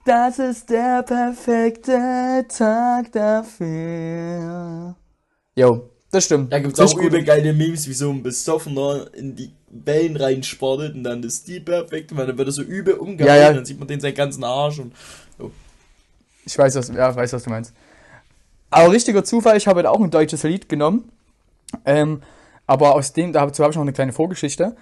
Das 0.06 0.40
ist 0.40 0.70
der 0.70 1.04
perfekte 1.04 2.46
Tag 2.50 3.12
dafür. 3.14 4.96
Jo, 5.56 5.90
das 6.12 6.26
stimmt. 6.26 6.52
Da 6.52 6.60
gibt's 6.60 6.80
Richtig 6.80 7.00
auch 7.00 7.04
übel 7.04 7.24
geile 7.24 7.54
Memes, 7.54 7.88
wie 7.88 7.94
so 7.94 8.10
ein 8.10 8.24
Besoffener 8.24 9.08
in 9.14 9.36
die 9.36 9.52
Wellen 9.70 10.18
reinsportet 10.18 10.96
und 10.96 11.04
dann 11.04 11.22
ist 11.24 11.48
die 11.48 11.60
perfekte, 11.60 12.18
weil 12.18 12.28
dann 12.28 12.38
wird 12.38 12.48
er 12.48 12.52
so 12.52 12.64
übel 12.64 12.96
umgehauen, 12.96 13.36
Ja, 13.36 13.42
ja. 13.42 13.54
dann 13.54 13.66
sieht 13.66 13.78
man 13.78 13.88
den 13.88 14.00
seinen 14.00 14.16
ganzen 14.16 14.44
Arsch 14.44 14.80
und 14.80 14.94
Ich 16.46 16.58
weiß, 16.58 16.76
was, 16.76 16.90
ja, 16.90 17.16
weiß, 17.16 17.34
was 17.34 17.44
du 17.44 17.50
meinst. 17.52 17.74
Aber 18.72 18.92
richtiger 18.92 19.24
Zufall, 19.24 19.58
ich 19.58 19.68
habe 19.68 19.80
heute 19.80 19.92
auch 19.92 20.00
ein 20.00 20.12
deutsches 20.12 20.44
Lied 20.44 20.70
genommen. 20.70 21.12
Ähm, 21.86 22.22
aber 22.66 22.96
aus 22.96 23.14
dem, 23.14 23.34
dazu 23.34 23.64
habe 23.64 23.72
ich 23.72 23.76
noch 23.76 23.84
eine 23.84 23.94
kleine 23.94 24.14
Vorgeschichte. 24.14 24.76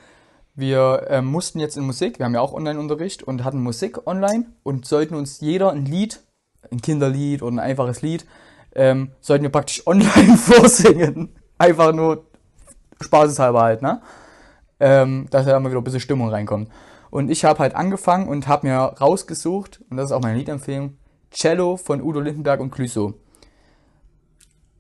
Wir 0.56 1.06
ähm, 1.10 1.26
mussten 1.26 1.60
jetzt 1.60 1.78
in 1.78 1.84
Musik, 1.84 2.20
wir 2.20 2.26
haben 2.26 2.34
ja 2.34 2.42
auch 2.42 2.54
Online-Unterricht 2.54 3.24
und 3.24 3.44
hatten 3.44 3.62
Musik 3.62 4.08
online 4.08 4.46
und 4.64 4.86
sollten 4.86 5.14
uns 5.14 5.40
jeder 5.40 5.72
ein 5.72 5.86
Lied, 5.86 6.22
ein 6.72 6.82
Kinderlied 6.82 7.44
oder 7.44 7.56
ein 7.56 7.60
einfaches 7.60 8.02
Lied, 8.02 8.26
ähm, 8.76 9.12
sollten 9.22 9.44
wir 9.44 9.52
praktisch 9.52 9.86
online 9.86 10.38
vorsingen. 10.38 11.30
Einfach 11.58 11.94
nur 11.94 12.26
spaßeshalber 13.02 13.62
halt, 13.62 13.82
ne? 13.82 14.02
Ähm, 14.80 15.28
dass 15.32 15.46
da 15.46 15.60
mal 15.60 15.70
wieder 15.70 15.82
ein 15.82 15.84
bisschen 15.84 16.00
Stimmung 16.00 16.30
reinkommt. 16.30 16.70
Und 17.10 17.32
ich 17.32 17.46
habe 17.46 17.60
halt 17.60 17.76
angefangen 17.76 18.28
und 18.28 18.48
habe 18.48 18.68
mir 18.68 18.78
rausgesucht, 18.78 19.82
und 19.90 19.98
das 19.98 20.08
ist 20.08 20.12
auch 20.12 20.22
meine 20.22 20.38
Liedempfehlung, 20.38 20.98
Cello 21.32 21.78
von 21.78 22.02
Udo 22.02 22.20
Lindenberg 22.20 22.60
und 22.60 22.72
Clüso. 22.72 23.16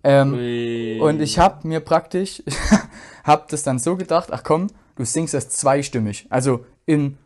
Ähm, 0.04 1.02
und 1.02 1.21
ich 1.21 1.39
habe 1.39 1.67
mir 1.67 1.80
praktisch, 1.80 2.43
hab 3.23 3.47
das 3.50 3.63
dann 3.63 3.80
so 3.80 3.95
gedacht, 3.95 4.30
ach 4.32 4.43
komm, 4.43 4.67
du 4.95 5.04
singst 5.04 5.34
das 5.34 5.50
zweistimmig. 5.50 6.28
Also 6.30 6.65
in 6.86 7.17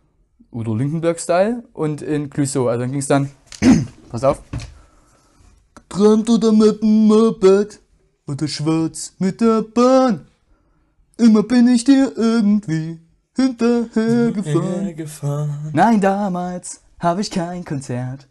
Udo 0.51 0.73
Lindenberg-Style 0.73 1.63
und 1.73 2.01
in 2.01 2.29
Clüso. 2.29 2.67
Also 2.67 2.81
dann 2.81 2.91
ging's 2.91 3.07
dann, 3.07 3.29
pass 4.09 4.23
auf. 4.23 4.41
Geträumt 5.91 6.29
oder 6.29 6.53
mit 6.53 6.81
dem 6.81 7.07
Moped 7.07 7.79
oder 8.25 8.47
schwarz 8.47 9.11
mit 9.19 9.41
der 9.41 9.61
Bahn. 9.61 10.25
Immer 11.17 11.43
bin 11.43 11.67
ich 11.67 11.83
dir 11.83 12.13
irgendwie 12.15 12.97
hinterhergefahren. 13.35 14.95
gefahren. 14.95 15.71
Nein, 15.73 15.99
damals 15.99 16.79
habe 16.97 17.19
ich 17.19 17.29
kein 17.29 17.65
Konzert 17.65 18.25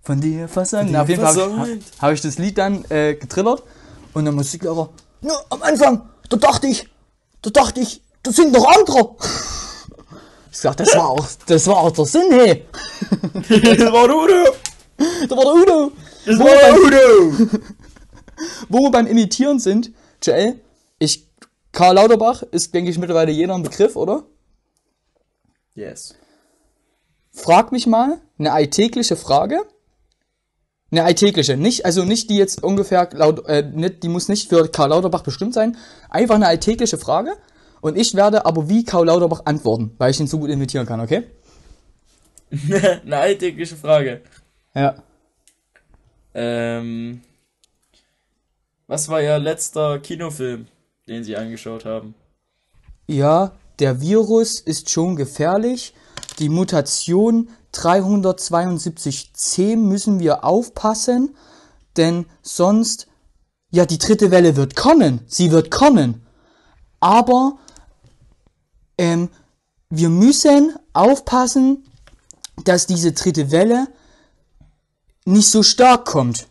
von 0.00 0.20
dir 0.20 0.46
versangen. 0.46 0.92
Na, 0.92 1.02
auf 1.02 1.08
jeden 1.08 1.22
Fall 1.22 1.34
habe 1.34 1.70
ich, 1.70 1.84
hab 2.00 2.12
ich 2.12 2.20
das 2.20 2.38
Lied 2.38 2.56
dann 2.56 2.84
äh, 2.88 3.14
getrillert 3.14 3.64
und 4.14 4.24
der 4.24 4.32
Musiklehrer, 4.32 4.88
ja, 5.22 5.34
am 5.50 5.62
Anfang, 5.62 6.02
da 6.28 6.36
dachte 6.36 6.68
ich, 6.68 6.88
da 7.42 7.50
dachte 7.50 7.80
ich, 7.80 8.00
das 8.22 8.36
sind 8.36 8.54
doch 8.54 8.66
andere. 8.78 9.16
Ich 10.52 10.58
sag, 10.58 10.76
das 10.76 10.94
war 10.94 11.10
auch, 11.10 11.26
das 11.46 11.66
war 11.66 11.78
auch 11.78 11.90
der 11.90 12.04
Sinn, 12.04 12.30
hey. 12.30 12.64
Das 13.76 13.92
war 13.92 14.04
Udo! 14.04 14.54
Da 15.28 15.36
war 15.36 15.44
der 15.44 15.54
Udo. 15.54 15.92
Das 16.24 16.38
Wo, 16.38 16.44
wir 16.44 17.50
beim, 17.50 17.60
wo 18.68 18.82
wir 18.82 18.90
beim 18.90 19.06
Imitieren 19.06 19.58
sind, 19.58 19.92
Joel, 20.22 20.60
ich, 20.98 21.26
Karl 21.72 21.96
Lauterbach 21.96 22.42
ist, 22.42 22.74
denke 22.74 22.90
ich, 22.90 22.98
mittlerweile 22.98 23.32
jeder 23.32 23.54
ein 23.54 23.62
Begriff, 23.62 23.96
oder? 23.96 24.24
Yes. 25.74 26.14
frag 27.32 27.72
mich 27.72 27.86
mal 27.86 28.20
eine 28.38 28.52
alltägliche 28.52 29.16
Frage. 29.16 29.60
Eine 30.90 31.04
alltägliche, 31.04 31.56
nicht, 31.56 31.86
also 31.86 32.04
nicht 32.04 32.28
die 32.28 32.36
jetzt 32.36 32.62
ungefähr 32.62 33.08
laut, 33.14 33.46
äh, 33.46 33.62
nicht, 33.62 34.02
die 34.02 34.08
muss 34.08 34.28
nicht 34.28 34.50
für 34.50 34.68
Karl 34.68 34.90
Lauterbach 34.90 35.22
bestimmt 35.22 35.54
sein. 35.54 35.78
Einfach 36.10 36.34
eine 36.34 36.46
alltägliche 36.46 36.98
Frage. 36.98 37.32
Und 37.80 37.96
ich 37.96 38.14
werde 38.14 38.44
aber 38.44 38.68
wie 38.68 38.84
Karl 38.84 39.06
Lauterbach 39.06 39.42
antworten, 39.46 39.94
weil 39.96 40.10
ich 40.10 40.20
ihn 40.20 40.26
so 40.26 40.38
gut 40.38 40.50
imitieren 40.50 40.86
kann, 40.86 41.00
okay? 41.00 41.24
Eine 42.52 43.16
alltägliche 43.16 43.74
Frage. 43.76 44.20
Ja. 44.74 45.02
Ähm. 46.34 47.22
Was 48.86 49.08
war 49.08 49.22
Ihr 49.22 49.38
letzter 49.38 49.98
Kinofilm, 50.00 50.66
den 51.08 51.24
Sie 51.24 51.36
angeschaut 51.36 51.84
haben? 51.84 52.14
Ja, 53.06 53.52
der 53.78 54.00
Virus 54.00 54.60
ist 54.60 54.90
schon 54.90 55.16
gefährlich. 55.16 55.94
Die 56.38 56.48
Mutation 56.48 57.50
372c 57.74 59.76
müssen 59.76 60.20
wir 60.20 60.44
aufpassen, 60.44 61.34
denn 61.96 62.26
sonst, 62.42 63.08
ja, 63.70 63.86
die 63.86 63.98
dritte 63.98 64.30
Welle 64.30 64.56
wird 64.56 64.76
kommen. 64.76 65.20
Sie 65.26 65.50
wird 65.50 65.70
kommen. 65.70 66.26
Aber 67.00 67.58
ähm, 68.98 69.30
wir 69.90 70.10
müssen 70.10 70.76
aufpassen, 70.92 71.84
dass 72.64 72.86
diese 72.86 73.12
dritte 73.12 73.50
Welle 73.50 73.88
nicht 75.24 75.48
so 75.48 75.62
stark 75.62 76.04
kommt. 76.04 76.46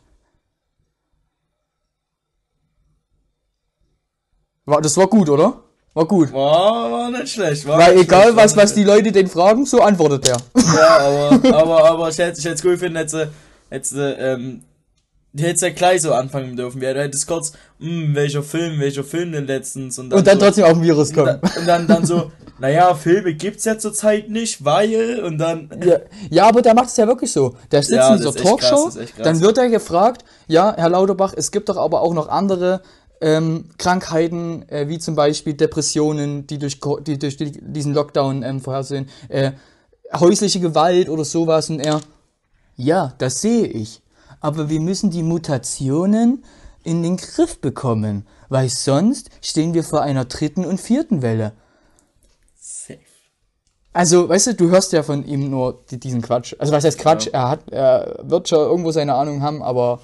War, 4.65 4.81
das 4.81 4.95
war 4.97 5.07
gut, 5.07 5.29
oder? 5.29 5.63
War 5.93 6.05
gut. 6.05 6.31
War, 6.31 6.91
war 6.91 7.11
nicht 7.11 7.29
schlecht. 7.33 7.67
War 7.67 7.77
Weil 7.77 7.95
nicht 7.95 8.05
egal, 8.05 8.23
schlecht, 8.23 8.37
was, 8.37 8.57
was 8.57 8.73
die 8.73 8.83
Leute 8.83 9.11
den 9.11 9.27
fragen, 9.27 9.65
so 9.65 9.81
antwortet 9.81 10.27
er. 10.27 10.37
Ja, 10.75 10.97
aber, 10.97 11.57
aber, 11.57 11.83
aber 11.89 12.09
ich 12.09 12.17
hätte, 12.17 12.49
es 12.49 12.63
cool 12.63 12.77
finden, 12.77 12.97
hätte, 12.97 13.31
hätte, 13.69 14.17
ähm, 14.19 14.63
du 15.33 15.43
hättest 15.43 15.63
ja 15.63 15.69
gleich 15.69 16.01
so 16.01 16.13
anfangen 16.13 16.55
dürfen. 16.55 16.81
Ja, 16.81 16.93
du 16.93 17.01
hättest 17.01 17.27
kurz, 17.27 17.53
hm, 17.79 18.13
welcher 18.15 18.43
Film, 18.43 18.79
welcher 18.79 19.03
Film 19.03 19.31
denn 19.31 19.47
letztens? 19.47 19.97
Und 19.99 20.09
dann, 20.09 20.19
Und 20.19 20.27
dann 20.27 20.39
so, 20.39 20.45
trotzdem 20.45 20.65
auf 20.65 20.73
den 20.73 20.83
Virus 20.83 21.09
und 21.09 21.17
dann, 21.17 21.41
kommen. 21.41 21.53
und 21.59 21.67
dann, 21.67 21.87
dann 21.87 22.05
so, 22.05 22.31
naja, 22.59 22.93
Filme 22.95 23.33
gibt's 23.33 23.65
ja 23.65 23.77
zurzeit 23.77 24.29
nicht, 24.29 24.63
weil, 24.63 25.21
und 25.23 25.37
dann, 25.37 25.69
Ja, 25.83 25.97
ja, 26.29 26.47
aber 26.47 26.61
der 26.61 26.73
macht 26.73 26.89
es 26.89 26.97
ja 26.97 27.07
wirklich 27.07 27.31
so. 27.31 27.55
Der 27.71 27.81
sitzt 27.81 27.95
Ja, 27.95 28.11
in 28.13 28.17
dieser 28.17 28.33
Talkshow, 28.35 28.89
krass. 28.89 28.97
dann 29.17 29.41
wird 29.41 29.57
er 29.57 29.69
gefragt, 29.69 30.23
ja, 30.47 30.73
Herr 30.75 30.89
Lauterbach, 30.89 31.33
es 31.35 31.51
gibt 31.51 31.69
doch 31.69 31.77
aber 31.77 32.01
auch 32.01 32.13
noch 32.13 32.27
andere 32.27 32.81
ähm, 33.21 33.65
Krankheiten, 33.77 34.67
äh, 34.67 34.87
wie 34.87 34.99
zum 34.99 35.15
Beispiel 35.15 35.53
Depressionen, 35.53 36.47
die 36.47 36.57
durch, 36.57 36.79
die 37.01 37.19
durch 37.19 37.37
die, 37.37 37.51
diesen 37.51 37.93
Lockdown 37.93 38.43
ähm, 38.43 38.59
vorhersehen, 38.59 39.07
äh, 39.29 39.51
häusliche 40.19 40.59
Gewalt 40.59 41.07
oder 41.07 41.23
sowas 41.23 41.69
und 41.69 41.79
er, 41.79 42.01
ja, 42.75 43.13
das 43.19 43.41
sehe 43.41 43.67
ich. 43.67 44.01
Aber 44.41 44.69
wir 44.69 44.81
müssen 44.81 45.11
die 45.11 45.23
Mutationen 45.23 46.43
in 46.83 47.03
den 47.03 47.17
Griff 47.17 47.59
bekommen, 47.59 48.27
weil 48.49 48.69
sonst 48.69 49.29
stehen 49.41 49.73
wir 49.73 49.83
vor 49.83 50.01
einer 50.01 50.25
dritten 50.25 50.65
und 50.65 50.81
vierten 50.81 51.21
Welle. 51.21 51.53
safe. 52.59 52.99
Also, 53.93 54.29
weißt 54.29 54.47
du, 54.47 54.55
du 54.55 54.69
hörst 54.69 54.93
ja 54.93 55.03
von 55.03 55.25
ihm 55.25 55.49
nur 55.49 55.83
die, 55.89 55.99
diesen 55.99 56.21
Quatsch. 56.21 56.55
Also, 56.57 56.73
was 56.73 56.83
heißt 56.83 56.97
Quatsch? 56.97 57.27
Er 57.27 57.49
hat, 57.49 57.69
er 57.71 58.19
wird 58.23 58.47
schon 58.47 58.59
irgendwo 58.59 58.91
seine 58.91 59.15
Ahnung 59.15 59.41
haben, 59.41 59.61
aber 59.61 59.99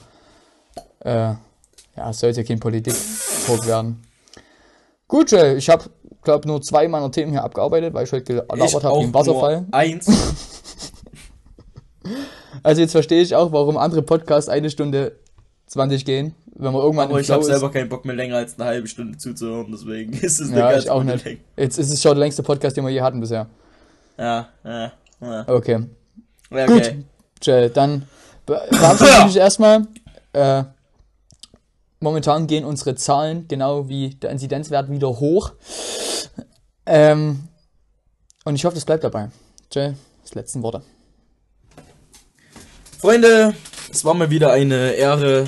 äh, 1.00 1.34
ja, 1.96 2.10
es 2.10 2.20
sollte 2.20 2.44
kein 2.44 2.60
Politik-Talk 2.60 3.66
werden. 3.66 4.04
Gut, 5.08 5.32
Jay, 5.32 5.56
ich 5.56 5.70
habe, 5.70 5.86
glaube 6.22 6.48
nur 6.48 6.62
zwei 6.62 6.88
meiner 6.90 7.10
Themen 7.12 7.32
hier 7.32 7.44
abgearbeitet, 7.44 7.94
weil 7.94 8.04
ich 8.04 8.12
heute 8.12 8.26
gelabert 8.26 8.84
habe 8.84 9.00
wie 9.00 9.04
ein 9.04 9.14
Wasserfall. 9.14 9.62
nur 9.62 9.74
eins. 9.74 10.08
Also, 12.64 12.82
jetzt 12.82 12.92
verstehe 12.92 13.22
ich 13.22 13.36
auch, 13.36 13.52
warum 13.52 13.78
andere 13.78 14.02
Podcasts 14.02 14.50
eine 14.50 14.70
Stunde 14.70 15.14
20 15.68 16.06
gehen, 16.06 16.34
wenn 16.56 16.72
man 16.72 16.82
irgendwann 16.82 17.10
Aber 17.10 17.20
ich 17.20 17.30
habe 17.30 17.44
selber 17.44 17.72
keinen 17.72 17.90
Bock 17.90 18.06
mehr 18.06 18.16
länger 18.16 18.38
als 18.38 18.58
eine 18.58 18.70
halbe 18.70 18.88
Stunde 18.88 19.18
zuzuhören, 19.18 19.68
deswegen 19.72 20.14
ist 20.22 20.40
es 20.40 20.50
eine 20.50 20.60
Ja, 20.60 20.72
ganz 20.72 20.86
ich 20.86 20.90
auch 20.90 21.04
nicht. 21.04 21.26
Länge. 21.26 21.40
Jetzt 21.58 21.78
ist 21.78 21.92
es 21.92 22.02
schon 22.02 22.12
der 22.12 22.20
längste 22.20 22.44
Podcast, 22.44 22.78
den 22.78 22.86
wir 22.86 22.92
je 22.92 23.02
hatten 23.02 23.20
bisher. 23.20 23.48
Ja, 24.18 24.48
ja, 24.64 24.92
ja. 25.22 25.46
Okay. 25.48 25.86
ja 26.52 26.66
Gut, 26.66 26.78
okay. 26.78 27.04
Jay, 27.42 27.70
dann 27.70 28.08
verabschiede 28.46 29.12
ich 29.20 29.26
mich 29.26 29.38
erstmal. 29.38 29.88
Äh, 30.34 30.64
momentan 32.00 32.48
gehen 32.48 32.64
unsere 32.64 32.96
Zahlen, 32.96 33.48
genau 33.48 33.90
wie 33.90 34.12
der 34.16 34.32
Inzidenzwert, 34.32 34.90
wieder 34.90 35.10
hoch. 35.10 35.52
Ähm, 36.86 37.48
und 38.46 38.56
ich 38.56 38.66
hoffe, 38.66 38.76
das 38.76 38.86
bleibt 38.86 39.04
dabei. 39.04 39.30
Jay, 39.72 39.94
das 40.24 40.34
letzten 40.34 40.64
Worte. 40.64 40.82
Freunde, 43.00 43.54
es 43.92 44.04
war 44.06 44.16
mir 44.16 44.32
wieder 44.32 44.52
eine 44.52 44.94
Ehre. 44.94 45.48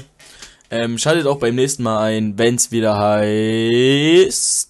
Ähm, 0.70 1.00
schaltet 1.00 1.26
auch 1.26 1.40
beim 1.40 1.56
nächsten 1.56 1.82
Mal 1.82 2.00
ein, 2.00 2.38
wenn's 2.38 2.72
wieder 2.72 2.96
heißt. 2.96 4.68